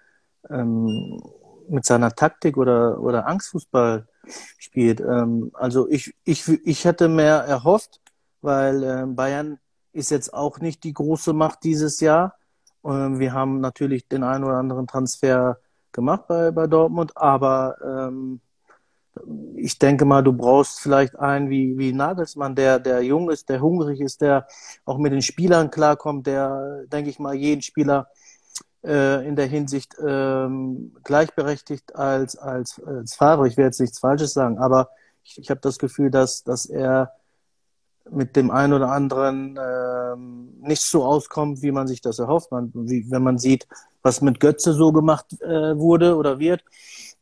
ähm, 0.49 1.21
mit 1.67 1.85
seiner 1.85 2.11
Taktik 2.11 2.57
oder, 2.57 2.99
oder 2.99 3.27
Angstfußball 3.27 4.07
spielt. 4.57 4.99
Ähm, 4.99 5.51
also 5.53 5.89
ich, 5.89 6.13
ich, 6.23 6.47
ich 6.47 6.85
hätte 6.85 7.07
mehr 7.07 7.37
erhofft, 7.37 8.01
weil 8.41 8.83
äh, 8.83 9.05
Bayern 9.07 9.59
ist 9.93 10.11
jetzt 10.11 10.33
auch 10.33 10.59
nicht 10.59 10.83
die 10.83 10.93
große 10.93 11.33
Macht 11.33 11.63
dieses 11.63 11.99
Jahr. 11.99 12.35
Ähm, 12.83 13.19
wir 13.19 13.33
haben 13.33 13.61
natürlich 13.61 14.07
den 14.07 14.23
einen 14.23 14.43
oder 14.43 14.57
anderen 14.57 14.87
Transfer 14.87 15.57
gemacht 15.95 16.27
bei, 16.27 16.51
bei 16.51 16.67
Dortmund, 16.67 17.13
aber 17.15 17.77
ähm, 17.83 18.41
ich 19.55 19.79
denke 19.79 20.05
mal, 20.05 20.21
du 20.21 20.33
brauchst 20.33 20.79
vielleicht 20.79 21.17
einen 21.17 21.49
wie, 21.49 21.77
wie 21.77 21.93
Nagelsmann, 21.93 22.53
der, 22.53 22.79
der 22.79 23.01
jung 23.01 23.29
ist, 23.29 23.49
der 23.49 23.61
hungrig 23.61 24.01
ist, 24.01 24.21
der 24.21 24.45
auch 24.83 24.97
mit 24.97 25.13
den 25.13 25.21
Spielern 25.21 25.71
klarkommt, 25.71 26.27
der, 26.27 26.83
denke 26.87 27.09
ich 27.09 27.17
mal, 27.17 27.33
jeden 27.33 27.61
Spieler 27.61 28.09
äh, 28.83 29.25
in 29.25 29.35
der 29.35 29.47
Hinsicht 29.47 29.95
ähm, 30.05 30.95
gleichberechtigt 31.03 31.95
als, 31.95 32.35
als, 32.35 32.81
als 32.83 33.15
Fahrer. 33.15 33.45
Ich 33.45 33.57
will 33.57 33.65
jetzt 33.65 33.79
nichts 33.79 33.99
Falsches 33.99 34.33
sagen, 34.33 34.59
aber 34.59 34.89
ich, 35.23 35.39
ich 35.39 35.49
habe 35.49 35.61
das 35.61 35.79
Gefühl, 35.79 36.11
dass, 36.11 36.43
dass 36.43 36.65
er 36.65 37.13
mit 38.11 38.35
dem 38.35 38.51
einen 38.51 38.73
oder 38.73 38.91
anderen 38.91 39.57
ähm, 39.59 40.53
nicht 40.61 40.81
so 40.81 41.03
auskommt, 41.03 41.61
wie 41.61 41.71
man 41.71 41.87
sich 41.87 42.01
das 42.01 42.19
erhofft. 42.19 42.51
Man, 42.51 42.71
wie, 42.73 43.09
wenn 43.09 43.23
man 43.23 43.37
sieht, 43.37 43.67
was 44.01 44.21
mit 44.21 44.39
Götze 44.39 44.73
so 44.73 44.91
gemacht 44.91 45.41
äh, 45.41 45.77
wurde 45.77 46.15
oder 46.15 46.39
wird, 46.39 46.63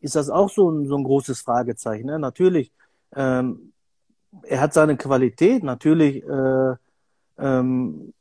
ist 0.02 0.15
das 0.15 0.30
auch 0.30 0.50
so 0.50 0.69
ein, 0.69 0.88
so 0.88 0.98
ein 0.98 1.04
großes 1.04 1.41
Fragezeichen. 1.41 2.08
Ne? 2.08 2.19
Natürlich, 2.19 2.72
ähm, 3.15 3.72
er 4.43 4.62
hat 4.62 4.74
seine 4.74 4.98
Qualität, 4.98 5.63
natürlich 5.63 6.24
äh, 6.24 6.76
ähm, 7.38 8.13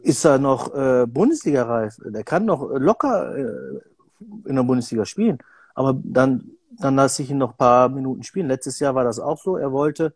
ist 0.00 0.24
er 0.24 0.38
noch 0.38 0.74
äh, 0.74 1.06
Bundesliga-reif. 1.06 1.96
Der 2.04 2.24
kann 2.24 2.44
noch 2.44 2.68
locker 2.70 3.36
äh, 3.36 3.80
in 4.46 4.56
der 4.56 4.64
Bundesliga 4.64 5.04
spielen. 5.06 5.38
Aber 5.74 5.98
dann, 6.02 6.50
dann 6.70 6.96
lasse 6.96 7.22
ich 7.22 7.30
ihn 7.30 7.38
noch 7.38 7.52
ein 7.52 7.56
paar 7.56 7.88
Minuten 7.88 8.22
spielen. 8.22 8.48
Letztes 8.48 8.78
Jahr 8.80 8.94
war 8.94 9.04
das 9.04 9.18
auch 9.18 9.40
so. 9.40 9.56
Er 9.56 9.72
wollte 9.72 10.14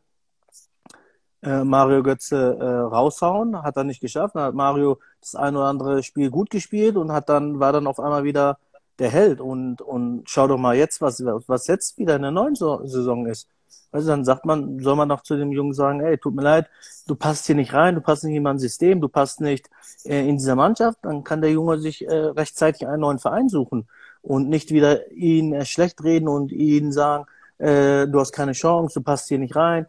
äh, 1.47 1.65
Mario 1.65 2.03
Götze 2.03 2.57
äh, 2.61 2.65
raushauen, 2.65 3.63
hat 3.63 3.77
er 3.77 3.85
nicht 3.85 4.01
geschafft. 4.01 4.35
Dann 4.35 4.43
hat 4.43 4.55
Mario 4.55 4.99
das 5.21 5.35
ein 5.35 5.57
oder 5.57 5.67
andere 5.67 6.03
Spiel 6.03 6.31
gut 6.31 6.51
gespielt 6.51 6.97
und 6.97 7.13
hat 7.13 7.29
dann, 7.29 7.61
war 7.61 7.73
dann 7.73 7.87
auf 7.87 8.01
einmal 8.01 8.25
wieder 8.25 8.59
der 8.99 9.11
Held. 9.11 9.41
Und, 9.41 9.81
und 9.81 10.25
schau 10.27 10.49
doch 10.49 10.59
mal 10.59 10.77
jetzt, 10.77 11.01
was, 11.01 11.23
was 11.25 11.67
jetzt 11.69 11.99
wieder 11.99 12.17
in 12.17 12.23
der 12.23 12.33
neuen 12.33 12.57
Saison 12.57 13.27
ist. 13.27 13.49
Also 13.93 14.09
dann 14.09 14.25
sagt 14.25 14.45
man, 14.45 14.81
soll 14.81 14.97
man 14.97 15.09
doch 15.09 15.23
zu 15.23 15.37
dem 15.37 15.53
Jungen 15.53 15.73
sagen, 15.73 16.01
ey, 16.01 16.19
tut 16.19 16.35
mir 16.35 16.43
leid, 16.43 16.69
du 17.07 17.15
passt 17.15 17.47
hier 17.47 17.55
nicht 17.55 17.73
rein, 17.73 17.95
du 17.95 18.01
passt 18.01 18.25
nicht 18.25 18.35
in 18.35 18.43
mein 18.43 18.59
System, 18.59 19.01
du 19.01 19.09
passt 19.09 19.41
nicht 19.41 19.71
äh, 20.05 20.29
in 20.29 20.37
dieser 20.37 20.57
Mannschaft, 20.57 20.99
dann 21.03 21.25
kann 21.25 21.41
der 21.41 21.53
Junge 21.53 21.79
sich 21.79 22.07
äh, 22.07 22.13
rechtzeitig 22.13 22.87
einen 22.87 23.01
neuen 23.01 23.19
Verein 23.19 23.49
suchen 23.49 23.89
und 24.23 24.49
nicht 24.49 24.71
wieder 24.71 25.11
ihn 25.13 25.55
äh, 25.55 25.65
schlecht 25.65 26.03
reden 26.03 26.29
und 26.29 26.53
ihn 26.53 26.93
sagen, 26.93 27.27
äh, 27.59 28.07
du 28.07 28.21
hast 28.21 28.33
keine 28.33 28.53
Chance, 28.53 28.99
du 28.99 29.05
passt 29.05 29.29
hier 29.29 29.39
nicht 29.39 29.57
rein 29.57 29.87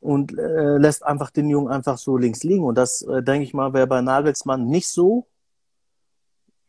und 0.00 0.36
äh, 0.38 0.78
lässt 0.78 1.04
einfach 1.04 1.30
den 1.30 1.48
Jungen 1.48 1.68
einfach 1.68 1.98
so 1.98 2.16
links 2.16 2.44
liegen. 2.44 2.64
Und 2.64 2.76
das, 2.76 3.02
äh, 3.02 3.22
denke 3.22 3.44
ich 3.44 3.54
mal, 3.54 3.72
wäre 3.72 3.86
bei 3.86 4.00
Nagelsmann 4.00 4.66
nicht 4.66 4.88
so. 4.88 5.26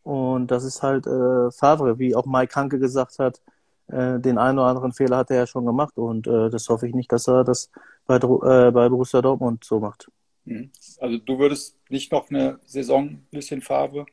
Und 0.04 0.48
das 0.48 0.64
ist 0.64 0.82
halt 0.82 1.06
äh, 1.06 1.52
Favre, 1.52 2.00
wie 2.00 2.16
auch 2.16 2.26
Mike 2.26 2.56
Hanke 2.56 2.80
gesagt 2.80 3.20
hat, 3.20 3.42
äh, 3.88 4.20
den 4.20 4.38
einen 4.38 4.58
oder 4.58 4.68
anderen 4.68 4.94
Fehler 4.94 5.18
hat 5.18 5.30
er 5.30 5.38
ja 5.38 5.48
schon 5.48 5.66
gemacht. 5.66 5.98
Und 5.98 6.28
äh, 6.28 6.50
das 6.50 6.68
hoffe 6.70 6.88
ich 6.88 6.96
nicht, 6.96 7.12
dass 7.12 7.28
er 7.28 7.44
das 7.44 7.70
bei, 8.08 8.16
äh, 8.16 8.72
bei 8.72 8.90
Borussia 8.90 9.22
Dortmund 9.22 9.64
so 9.64 9.80
macht. 9.80 10.10
Mhm. 10.46 10.72
Also 11.00 11.18
du 11.18 11.38
würdest 11.38 11.78
nicht 11.90 12.12
noch 12.12 12.30
eine 12.30 12.60
Saison 12.66 13.20
bisschen 13.30 13.62
Favre 13.62 14.06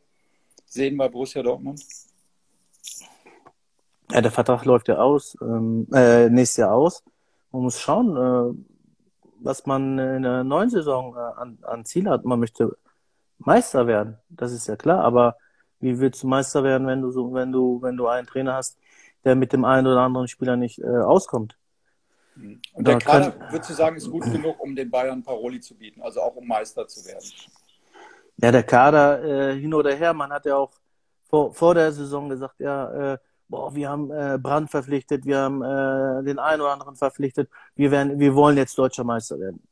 sehen 0.67 0.97
bei 0.97 1.09
Borussia 1.09 1.43
Dortmund? 1.43 1.81
Ja, 4.11 4.21
der 4.21 4.31
Vertrag 4.31 4.65
läuft 4.65 4.89
ja 4.89 4.97
aus, 4.97 5.37
ähm, 5.41 5.87
äh, 5.93 6.29
nächstes 6.29 6.59
Jahr 6.59 6.73
aus. 6.73 7.03
Man 7.51 7.63
muss 7.63 7.81
schauen, 7.81 8.17
äh, 8.17 8.76
was 9.47 9.65
man 9.65 9.99
in 9.99 10.23
der 10.23 10.45
neuen 10.45 10.69
Saison 10.69 11.17
äh, 11.17 11.41
an, 11.41 11.59
an 11.63 11.85
Ziel 11.85 12.11
hat. 12.11 12.25
Man 12.25 12.41
möchte 12.41 12.77
Meister 13.39 13.87
werden, 13.87 14.19
das 14.29 14.53
ist 14.53 14.67
ja 14.67 14.77
klar, 14.77 15.05
aber 15.05 15.37
wie 15.81 15.99
willst 15.99 16.23
du 16.23 16.27
Meister 16.27 16.65
werden, 16.65 16.87
wenn 16.87 17.01
du 17.01 17.11
so, 17.11 17.33
wenn 17.33 17.53
du, 17.53 17.81
wenn 17.83 17.97
du 17.97 18.09
einen 18.09 18.27
Trainer 18.27 18.55
hast, 18.55 18.79
der 19.25 19.37
mit 19.37 19.53
dem 19.53 19.65
einen 19.65 19.87
oder 19.87 20.01
anderen 20.01 20.29
Spieler 20.29 20.57
nicht 20.57 20.81
äh, 20.81 20.87
auskommt? 20.87 21.57
Und 22.75 22.87
der 22.87 22.99
Kader, 22.99 23.31
kann, 23.31 23.53
würdest 23.53 23.71
du 23.71 23.75
sagen, 23.75 23.97
ist 23.97 24.11
gut 24.11 24.25
genug, 24.25 24.61
um 24.61 24.75
den 24.75 24.91
Bayern 24.91 25.23
Paroli 25.23 25.61
zu 25.61 25.75
bieten, 25.75 26.03
also 26.03 26.21
auch 26.21 26.37
um 26.37 26.47
Meister 26.47 26.87
zu 26.87 27.05
werden? 27.07 27.25
Ja, 28.39 28.53
der 28.53 28.63
Kader 28.63 29.25
äh, 29.25 29.59
hin 29.59 29.73
oder 29.73 29.95
her, 29.95 30.13
man 30.13 30.31
hat 30.31 30.45
ja 30.45 30.57
auch 30.57 30.73
vor, 31.29 31.55
vor 31.55 31.75
der 31.75 31.93
Saison 31.93 32.29
gesagt, 32.29 32.57
ja, 32.59 33.15
äh, 33.15 33.19
boah, 33.49 33.75
wir 33.75 33.89
haben 33.89 34.11
äh, 34.11 34.39
Brand 34.41 34.71
verpflichtet, 34.71 35.25
wir 35.25 35.39
haben 35.39 35.63
äh, 35.63 36.25
den 36.25 36.39
einen 36.39 36.63
oder 36.63 36.73
anderen 36.73 36.97
verpflichtet, 36.97 37.49
wir 37.75 37.91
werden, 37.91 38.19
wir 38.19 38.35
wollen 38.35 38.57
jetzt 38.57 38.77
deutscher 38.79 39.05
Meister 39.05 39.39
werden. 39.39 39.63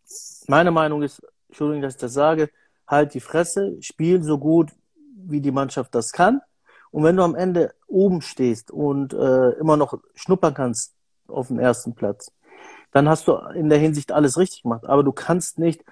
Meine 0.46 0.70
Meinung 0.70 1.02
ist, 1.02 1.22
Entschuldigung, 1.48 1.82
dass 1.82 1.94
ich 1.94 2.00
das 2.00 2.12
sage, 2.12 2.50
halt 2.86 3.14
die 3.14 3.20
Fresse, 3.20 3.76
spiel 3.80 4.22
so 4.22 4.38
gut, 4.38 4.70
wie 5.16 5.40
die 5.40 5.52
Mannschaft 5.52 5.94
das 5.94 6.12
kann. 6.12 6.40
Und 6.90 7.02
wenn 7.02 7.16
du 7.16 7.22
am 7.22 7.34
Ende 7.34 7.74
oben 7.86 8.20
stehst 8.20 8.70
und 8.70 9.12
äh, 9.14 9.50
immer 9.52 9.76
noch 9.76 9.98
schnuppern 10.14 10.54
kannst 10.54 10.94
auf 11.26 11.48
dem 11.48 11.58
ersten 11.58 11.94
Platz, 11.94 12.30
dann 12.92 13.08
hast 13.08 13.26
du 13.26 13.34
in 13.54 13.68
der 13.68 13.78
Hinsicht 13.78 14.12
alles 14.12 14.38
richtig 14.38 14.62
gemacht. 14.62 14.86
Aber 14.86 15.02
du 15.02 15.10
kannst 15.10 15.58
nicht 15.58 15.84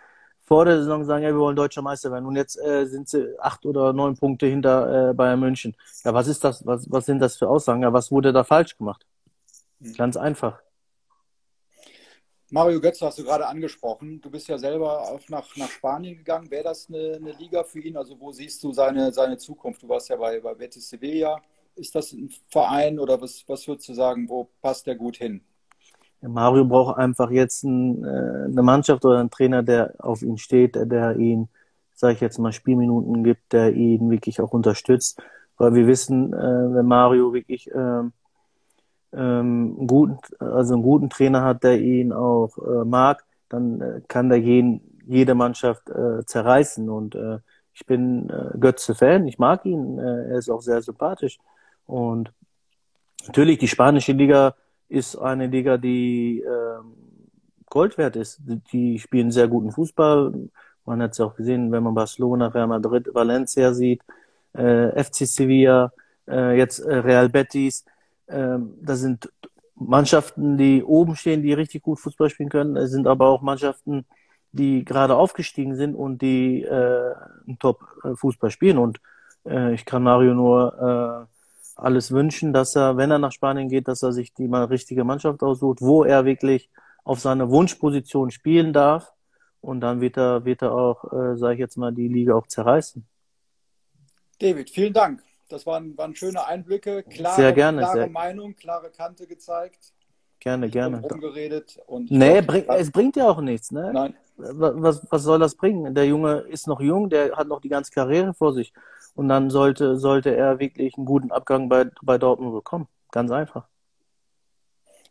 vor 0.45 0.65
der 0.65 0.79
Saison 0.79 1.05
sagen, 1.05 1.25
ja, 1.25 1.31
wir 1.31 1.39
wollen 1.39 1.57
deutscher 1.57 1.83
Meister 1.83 2.11
werden 2.11 2.27
und 2.27 2.37
jetzt 2.37 2.59
äh, 2.59 2.87
sind 2.87 3.09
sie 3.09 3.39
acht 3.39 3.65
oder 3.65 3.93
neun 3.93 4.17
Punkte 4.17 4.47
hinter 4.47 5.11
äh, 5.11 5.15
Bayern 5.15 5.41
München. 5.41 5.77
Ja, 6.05 6.13
was 6.13 6.27
ist 6.27 6.43
das? 6.45 6.67
Was, 6.67 6.91
was 6.91 7.07
sind 7.07 7.21
das 7.21 7.37
für 7.37 7.49
Aussagen? 7.49 7.83
Ja, 7.83 7.93
was 7.93 8.11
wurde 8.11 8.33
da 8.33 8.45
falsch 8.45 8.77
gemacht? 8.77 9.07
Mhm. 9.79 9.95
Ganz 9.95 10.17
einfach. 10.17 10.61
Mario 12.51 12.83
Götze 12.83 13.07
hast 13.07 13.19
du 13.19 13.25
gerade 13.25 13.47
angesprochen. 13.47 14.21
Du 14.21 14.31
bist 14.31 14.47
ja 14.47 14.59
selber 14.59 15.01
auch 15.01 15.27
nach, 15.31 15.57
nach 15.57 15.71
Spanien 15.71 16.19
gegangen. 16.19 16.51
Wäre 16.51 16.65
das 16.65 16.87
eine, 16.87 17.15
eine, 17.15 17.33
Liga 17.33 17.65
für 17.65 17.81
ihn? 17.81 17.97
Also 17.97 18.21
wo 18.21 18.31
siehst 18.31 18.63
du 18.63 18.75
seine, 18.75 19.11
seine 19.11 19.39
Zukunft? 19.39 19.83
Du 19.83 19.89
warst 19.89 20.11
ja 20.11 20.17
bei, 20.17 20.39
bei 20.39 20.53
Betis 20.55 20.91
Sevilla. 20.91 21.41
Ist 21.77 21.95
das 21.95 22.13
ein 22.13 22.31
Verein 22.49 22.99
oder 22.99 23.19
was, 23.19 23.43
was 23.47 23.67
würdest 23.67 23.89
du 23.89 23.95
sagen, 23.95 24.29
wo 24.29 24.51
passt 24.61 24.87
der 24.87 24.97
gut 24.97 25.17
hin? 25.17 25.43
Mario 26.23 26.65
braucht 26.65 26.99
einfach 26.99 27.31
jetzt 27.31 27.65
ein, 27.65 28.05
äh, 28.05 28.45
eine 28.47 28.63
Mannschaft 28.63 29.05
oder 29.05 29.19
einen 29.19 29.31
Trainer, 29.31 29.63
der 29.63 29.95
auf 29.99 30.23
ihn 30.23 30.39
steht, 30.39 30.77
der, 30.77 31.17
ihn, 31.17 31.49
sage 31.95 32.15
ich 32.15 32.21
jetzt 32.21 32.39
mal, 32.39 32.53
Spielminuten 32.53 33.25
gibt, 33.25 33.53
der 33.53 33.73
ihn 33.73 34.11
wirklich 34.11 34.41
auch 34.41 34.53
unterstützt. 34.53 35.21
Weil 35.59 35.75
wir 35.75 35.87
wissen, 35.87 36.33
äh, 36.33 36.75
wenn 36.75 36.87
Mario 36.87 37.33
wirklich 37.33 37.71
ähm, 37.75 38.13
ähm, 39.13 39.77
einen 39.79 39.87
guten, 39.87 40.19
also 40.39 40.75
einen 40.75 40.83
guten 40.83 41.11
Trainer 41.11 41.43
hat, 41.43 41.65
der 41.65 41.81
ihn 41.81 42.13
auch 42.13 42.57
äh, 42.59 42.85
mag, 42.85 43.25
dann 43.49 43.81
äh, 43.81 44.01
kann 44.09 44.29
der 44.29 44.39
jeden, 44.39 45.01
jede 45.07 45.35
Mannschaft 45.35 45.91
äh, 45.91 46.25
zerreißen. 46.25 46.89
Und 46.89 47.15
äh, 47.15 47.39
ich 47.75 47.85
bin 47.87 48.31
äh, 48.31 48.59
Götze-Fan, 48.59 49.27
ich 49.27 49.39
mag 49.39 49.65
ihn, 49.67 49.99
äh, 49.99 50.31
er 50.31 50.39
ist 50.39 50.51
auch 50.51 50.63
sehr 50.63 50.81
sympathisch. 50.83 51.39
Und 51.87 52.33
natürlich, 53.27 53.59
die 53.59 53.69
spanische 53.69 54.13
Liga 54.13 54.55
ist 54.93 55.17
eine 55.17 55.47
Liga, 55.47 55.77
die 55.79 56.41
äh, 56.41 56.81
Gold 57.71 57.99
wert 57.99 58.17
ist. 58.17 58.41
Die 58.73 58.99
spielen 58.99 59.31
sehr 59.31 59.49
guten 59.49 59.73
Fußball. 59.73 60.33
Man 60.85 61.03
hat 61.03 61.13
es 61.13 61.21
auch 61.21 61.35
gesehen, 61.35 61.73
wenn 61.73 61.83
man 61.83 61.95
Barcelona, 61.95 62.49
Real 62.49 62.67
Madrid, 62.67 63.09
Valencia 63.15 63.73
sieht, 63.73 64.03
äh, 64.53 65.03
FC 65.03 65.27
Sevilla, 65.27 65.93
äh, 66.29 66.57
jetzt 66.59 66.81
äh, 66.81 66.97
Real 66.97 67.29
Betis 67.29 67.85
ähm, 68.33 68.75
da 68.81 68.97
sind 68.97 69.31
Mannschaften, 69.75 70.57
die 70.57 70.83
oben 70.83 71.17
stehen, 71.17 71.43
die 71.43 71.53
richtig 71.53 71.83
gut 71.83 72.01
Fußball 72.01 72.31
spielen 72.31 72.49
können. 72.49 72.77
Es 72.77 72.91
sind 72.91 73.07
aber 73.07 73.29
auch 73.29 73.43
Mannschaften, 73.43 74.07
die 74.53 74.85
gerade 74.85 75.17
aufgestiegen 75.17 75.77
sind 75.77 75.95
und 75.95 76.23
die 76.23 76.63
äh, 76.63 77.15
Top-Fußball 77.59 78.51
spielen. 78.51 78.79
Und 78.79 79.01
äh, 79.47 79.75
ich 79.75 79.85
kann 79.85 80.03
Mario 80.03 80.35
nur 80.35 81.29
äh, 81.29 81.32
alles 81.83 82.13
wünschen, 82.13 82.53
dass 82.53 82.77
er, 82.77 82.97
wenn 82.97 83.11
er 83.11 83.19
nach 83.19 83.33
Spanien 83.33 83.69
geht, 83.69 83.89
dass 83.89 84.03
er 84.03 84.13
sich 84.13 84.33
die 84.33 84.49
mal 84.49 84.65
richtige 84.65 85.05
Mannschaft 85.05 85.43
aussucht, 85.43 85.81
wo 85.81 86.05
er 86.05 86.25
wirklich 86.25 86.71
auf 87.05 87.21
seine 87.21 87.51
Wunschposition 87.51 88.31
spielen 88.31 88.73
darf. 88.73 89.13
Und 89.61 89.81
dann 89.81 90.01
wird 90.01 90.17
er, 90.17 90.45
wird 90.45 90.63
er 90.63 90.73
auch, 90.73 91.05
äh, 91.13 91.37
sage 91.37 91.55
ich 91.55 91.61
jetzt 91.61 91.77
mal, 91.77 91.93
die 91.93 92.09
Liga 92.09 92.35
auch 92.35 92.47
zerreißen. 92.47 93.05
David, 94.41 94.71
vielen 94.71 94.93
Dank. 94.93 95.23
Das 95.49 95.67
waren, 95.67 95.97
waren 95.99 96.15
schöne 96.15 96.45
Einblicke, 96.47 97.03
klare, 97.03 97.37
sehr 97.37 97.53
gerne, 97.53 97.83
klare 97.83 97.99
sehr. 97.99 98.09
Meinung, 98.09 98.57
klare 98.57 98.91
Kante 98.91 99.27
gezeigt. 99.27 99.93
Gerne, 100.41 100.69
gerne. 100.69 101.01
Rumgeredet 101.01 101.79
und 101.87 102.11
nee, 102.11 102.41
bring, 102.41 102.65
es 102.69 102.91
bringt 102.91 103.15
ja 103.15 103.29
auch 103.29 103.41
nichts. 103.41 103.71
Ne? 103.71 103.93
Nein. 103.93 104.15
Was, 104.37 105.07
was 105.11 105.23
soll 105.23 105.39
das 105.39 105.55
bringen? 105.55 105.95
Der 105.95 106.07
Junge 106.07 106.39
ist 106.49 106.67
noch 106.67 106.81
jung, 106.81 107.09
der 107.11 107.37
hat 107.37 107.47
noch 107.47 107.61
die 107.61 107.69
ganze 107.69 107.93
Karriere 107.93 108.35
vor 108.35 108.53
sich. 108.53 108.73
Und 109.15 109.29
dann 109.29 109.51
sollte, 109.51 109.99
sollte 109.99 110.35
er 110.35 110.59
wirklich 110.59 110.97
einen 110.97 111.07
guten 111.07 111.31
Abgang 111.31 111.69
bei, 111.69 111.91
bei 112.03 112.19
Dortmund 112.19 112.55
bekommen. 112.55 112.89
Ganz 113.11 113.31
einfach. 113.31 113.67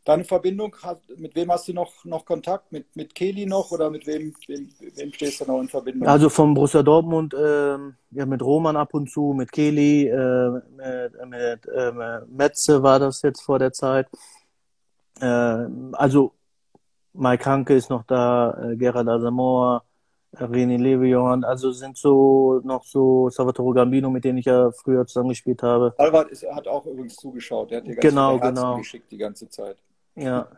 Deine 0.04 0.24
Verbindung, 0.24 0.76
mit 1.18 1.36
wem 1.36 1.52
hast 1.52 1.68
du 1.68 1.74
noch, 1.74 2.04
noch 2.06 2.26
Kontakt? 2.26 2.72
Mit, 2.72 2.96
mit 2.96 3.14
Kelly 3.14 3.46
noch 3.46 3.70
oder 3.70 3.92
mit 3.92 4.08
wem, 4.08 4.34
wem, 4.48 4.68
wem 4.96 5.14
stehst 5.14 5.42
du 5.42 5.46
noch 5.46 5.62
in 5.62 5.70
Verbindung? 5.70 6.08
Also 6.10 6.30
vom 6.30 6.56
Borussia 6.56 6.82
Dortmund, 6.82 7.36
äh, 7.36 7.78
ja, 8.10 8.26
mit 8.26 8.42
Roman 8.42 8.76
ab 8.78 8.96
und 8.96 9.12
zu, 9.12 9.34
mit 9.38 9.52
Kelly, 9.52 10.08
äh, 10.08 10.50
mit, 10.50 11.30
mit 11.30 11.68
äh, 11.68 12.22
Metze 12.28 12.82
war 12.82 12.98
das 12.98 13.22
jetzt 13.22 13.42
vor 13.42 13.60
der 13.60 13.74
Zeit. 13.74 14.08
Äh, 15.20 15.68
also 15.92 16.34
Mike 17.14 17.46
Hanke 17.46 17.76
ist 17.76 17.92
noch 17.92 18.04
da, 18.06 18.58
äh, 18.72 18.76
Gerard 18.78 19.08
Asamoah, 19.08 19.84
René 20.34 20.78
Levion, 20.78 21.44
also 21.44 21.72
sind 21.72 21.98
so 21.98 22.62
noch 22.64 22.84
so 22.86 23.30
Salvatore 23.30 23.76
Gambino, 23.76 24.10
mit 24.10 24.24
denen 24.24 24.38
ich 24.38 24.46
ja 24.46 24.72
früher 24.72 25.06
zusammengespielt 25.06 25.62
habe. 25.62 25.94
Albert 25.98 26.32
ist, 26.32 26.46
hat 26.50 26.68
auch 26.68 26.86
übrigens 26.86 27.16
zugeschaut, 27.18 27.72
der 27.72 27.80
hat 27.80 27.88
dir 27.88 27.96
ganz 27.96 28.02
genau, 28.02 28.40
genau. 28.40 28.78
geschickt 28.78 29.12
die 29.12 29.18
ganze 29.18 29.50
Zeit. 29.50 29.78
Ja. 30.16 30.48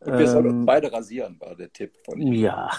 Und 0.00 0.18
wir 0.18 0.28
sollen 0.28 0.50
ähm, 0.50 0.66
beide 0.66 0.92
rasieren, 0.92 1.36
war 1.40 1.54
der 1.54 1.72
Tipp 1.72 1.92
von 2.04 2.20
ihm. 2.20 2.34
Ja. 2.34 2.70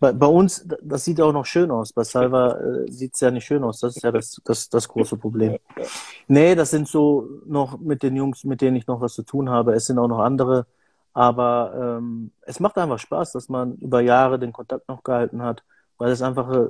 bei, 0.00 0.12
bei, 0.12 0.26
uns, 0.26 0.66
das 0.82 1.04
sieht 1.04 1.20
auch 1.20 1.32
noch 1.32 1.44
schön 1.44 1.70
aus. 1.70 1.92
Bei 1.92 2.02
Salva 2.02 2.52
äh, 2.52 2.90
sieht 2.90 3.14
es 3.14 3.20
ja 3.20 3.30
nicht 3.30 3.44
schön 3.44 3.62
aus. 3.62 3.80
Das 3.80 3.94
ist 3.94 4.02
ja 4.02 4.10
das, 4.10 4.40
das, 4.44 4.70
das 4.70 4.88
große 4.88 5.18
Problem. 5.18 5.52
Ja, 5.52 5.82
ja. 5.82 5.88
Nee, 6.26 6.54
das 6.54 6.70
sind 6.70 6.88
so 6.88 7.28
noch 7.44 7.78
mit 7.78 8.02
den 8.02 8.16
Jungs, 8.16 8.44
mit 8.44 8.62
denen 8.62 8.76
ich 8.76 8.86
noch 8.86 9.02
was 9.02 9.12
zu 9.14 9.22
tun 9.22 9.50
habe. 9.50 9.74
Es 9.74 9.84
sind 9.84 9.98
auch 9.98 10.08
noch 10.08 10.20
andere. 10.20 10.66
Aber 11.12 11.98
ähm, 11.98 12.32
es 12.42 12.60
macht 12.60 12.78
einfach 12.78 12.98
Spaß, 12.98 13.32
dass 13.32 13.48
man 13.48 13.76
über 13.76 14.00
Jahre 14.00 14.38
den 14.38 14.52
Kontakt 14.52 14.88
noch 14.88 15.02
gehalten 15.02 15.42
hat, 15.42 15.62
weil 15.96 16.10
es 16.12 16.22
einfach 16.22 16.50
äh, 16.52 16.68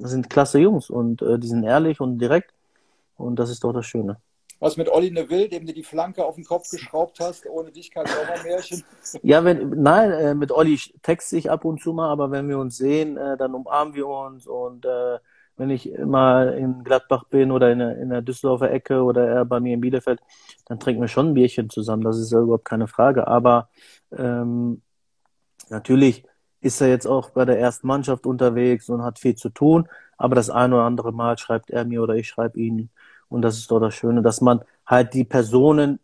sind 0.00 0.30
klasse 0.30 0.58
Jungs 0.58 0.90
und 0.90 1.22
äh, 1.22 1.38
die 1.38 1.46
sind 1.46 1.64
ehrlich 1.64 2.00
und 2.00 2.18
direkt. 2.18 2.52
Und 3.16 3.36
das 3.36 3.50
ist 3.50 3.62
doch 3.62 3.72
das 3.72 3.86
Schöne. 3.86 4.18
Was 4.60 4.76
mit 4.76 4.88
Olli 4.88 5.10
Neville, 5.10 5.48
dem 5.48 5.66
du 5.66 5.72
die 5.72 5.82
Flanke 5.82 6.24
auf 6.24 6.36
den 6.36 6.44
Kopf 6.44 6.70
geschraubt 6.70 7.20
hast, 7.20 7.46
ohne 7.46 7.70
dich 7.70 7.90
kein 7.90 8.06
Sommermärchen? 8.06 8.82
Ja, 9.22 9.44
wenn, 9.44 9.70
nein, 9.82 10.10
äh, 10.10 10.34
mit 10.34 10.52
Olli 10.52 10.80
texte 11.02 11.36
ich 11.36 11.50
ab 11.50 11.64
und 11.64 11.82
zu 11.82 11.92
mal, 11.92 12.10
aber 12.10 12.30
wenn 12.30 12.48
wir 12.48 12.58
uns 12.58 12.76
sehen, 12.76 13.16
äh, 13.16 13.36
dann 13.36 13.54
umarmen 13.54 13.94
wir 13.94 14.06
uns 14.06 14.46
und 14.46 14.86
äh, 14.86 15.18
wenn 15.56 15.70
ich 15.70 15.92
mal 15.98 16.54
in 16.54 16.82
Gladbach 16.84 17.24
bin 17.24 17.50
oder 17.50 17.70
in 17.70 17.78
der, 17.78 17.98
in 17.98 18.10
der 18.10 18.22
Düsseldorfer 18.22 18.70
Ecke 18.70 19.02
oder 19.02 19.26
er 19.26 19.44
bei 19.44 19.60
mir 19.60 19.74
in 19.74 19.80
Bielefeld, 19.80 20.20
dann 20.66 20.80
trinken 20.80 21.00
wir 21.00 21.08
schon 21.08 21.28
ein 21.28 21.34
Bierchen 21.34 21.70
zusammen, 21.70 22.02
das 22.02 22.18
ist 22.18 22.32
ja 22.32 22.40
überhaupt 22.40 22.64
keine 22.64 22.88
Frage. 22.88 23.28
Aber 23.28 23.68
ähm, 24.16 24.82
natürlich 25.70 26.24
ist 26.60 26.80
er 26.80 26.88
jetzt 26.88 27.06
auch 27.06 27.30
bei 27.30 27.44
der 27.44 27.58
ersten 27.58 27.86
Mannschaft 27.86 28.26
unterwegs 28.26 28.88
und 28.88 29.02
hat 29.02 29.18
viel 29.18 29.36
zu 29.36 29.50
tun, 29.50 29.88
aber 30.16 30.34
das 30.34 30.50
eine 30.50 30.76
oder 30.76 30.84
andere 30.84 31.12
Mal 31.12 31.38
schreibt 31.38 31.70
er 31.70 31.84
mir 31.84 32.02
oder 32.02 32.14
ich 32.14 32.28
schreibe 32.28 32.58
ihn 32.58 32.90
und 33.28 33.42
das 33.42 33.58
ist 33.58 33.70
doch 33.70 33.80
das 33.80 33.94
Schöne, 33.94 34.22
dass 34.22 34.40
man 34.40 34.60
halt 34.86 35.14
die 35.14 35.24
Personen 35.24 36.00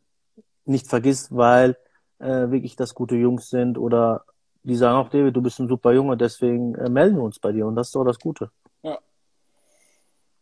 nicht 0.65 0.87
vergisst, 0.87 1.35
weil 1.35 1.77
äh, 2.19 2.51
wirklich 2.51 2.77
das 2.77 2.95
gute 2.95 3.17
Jungs 3.17 3.51
sind 3.51 3.79
oder 3.79 4.25
die 4.63 4.77
sagen 4.77 4.99
auch, 4.99 5.09
David, 5.09 5.35
du 5.35 5.41
bist 5.41 5.59
ein 5.59 5.69
super 5.69 5.93
Junge, 5.93 6.17
deswegen 6.17 6.75
äh, 6.75 6.91
melden 6.91 7.17
wir 7.17 7.23
uns 7.23 7.39
bei 7.39 7.53
dir 7.53 7.67
und 7.67 7.77
das 7.77 7.89
ist 7.89 7.95
doch 7.95 8.05
das 8.05 8.19
Gute. 8.19 8.51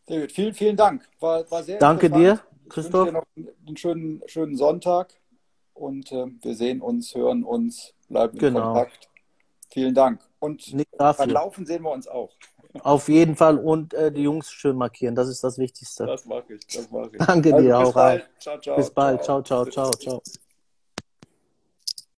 David, 0.09 0.33
vielen, 0.33 0.55
vielen 0.55 0.77
Dank. 0.77 1.07
War, 1.21 1.49
war 1.51 1.63
sehr 1.63 1.79
Danke 1.79 2.09
dir, 2.09 2.41
Christoph. 2.69 3.09
Ich 3.09 3.15
wünsche 3.15 3.27
dir 3.37 3.43
noch 3.45 3.67
einen 3.67 3.77
schönen, 3.77 4.23
schönen 4.27 4.57
Sonntag 4.57 5.15
und 5.75 6.11
äh, 6.13 6.27
wir 6.41 6.55
sehen 6.55 6.81
uns, 6.81 7.15
hören 7.15 7.45
uns, 7.45 7.93
bleiben 8.09 8.39
genau. 8.39 8.59
in 8.59 8.65
Kontakt. 8.65 9.09
Vielen 9.71 9.95
Dank. 9.95 10.21
Und 10.41 10.75
beim 10.97 11.31
Laufen 11.31 11.67
sehen 11.67 11.83
wir 11.83 11.91
uns 11.91 12.09
auch. 12.09 12.31
Auf 12.81 13.09
jeden 13.09 13.37
Fall 13.37 13.59
und 13.59 13.93
äh, 13.95 14.11
die 14.11 14.23
Jungs 14.23 14.51
schön 14.51 14.77
markieren, 14.77 15.15
das 15.15 15.29
ist 15.29 15.43
das 15.43 15.59
Wichtigste. 15.59 16.07
Das 16.07 16.25
mache 16.25 16.55
ich, 16.55 16.67
das 16.67 16.91
mache 16.91 17.11
ich. 17.13 17.27
Danke 17.27 17.55
also, 17.55 17.67
dir, 17.67 17.79
auch 17.79 17.95
bald. 17.95 18.29
Ciao, 18.39 18.59
ciao. 18.61 18.77
Bis 18.77 18.91
bald, 18.91 19.25
ciao, 19.25 19.43
ciao, 19.43 19.65
ciao. 19.67 19.91
ciao. 19.91 20.23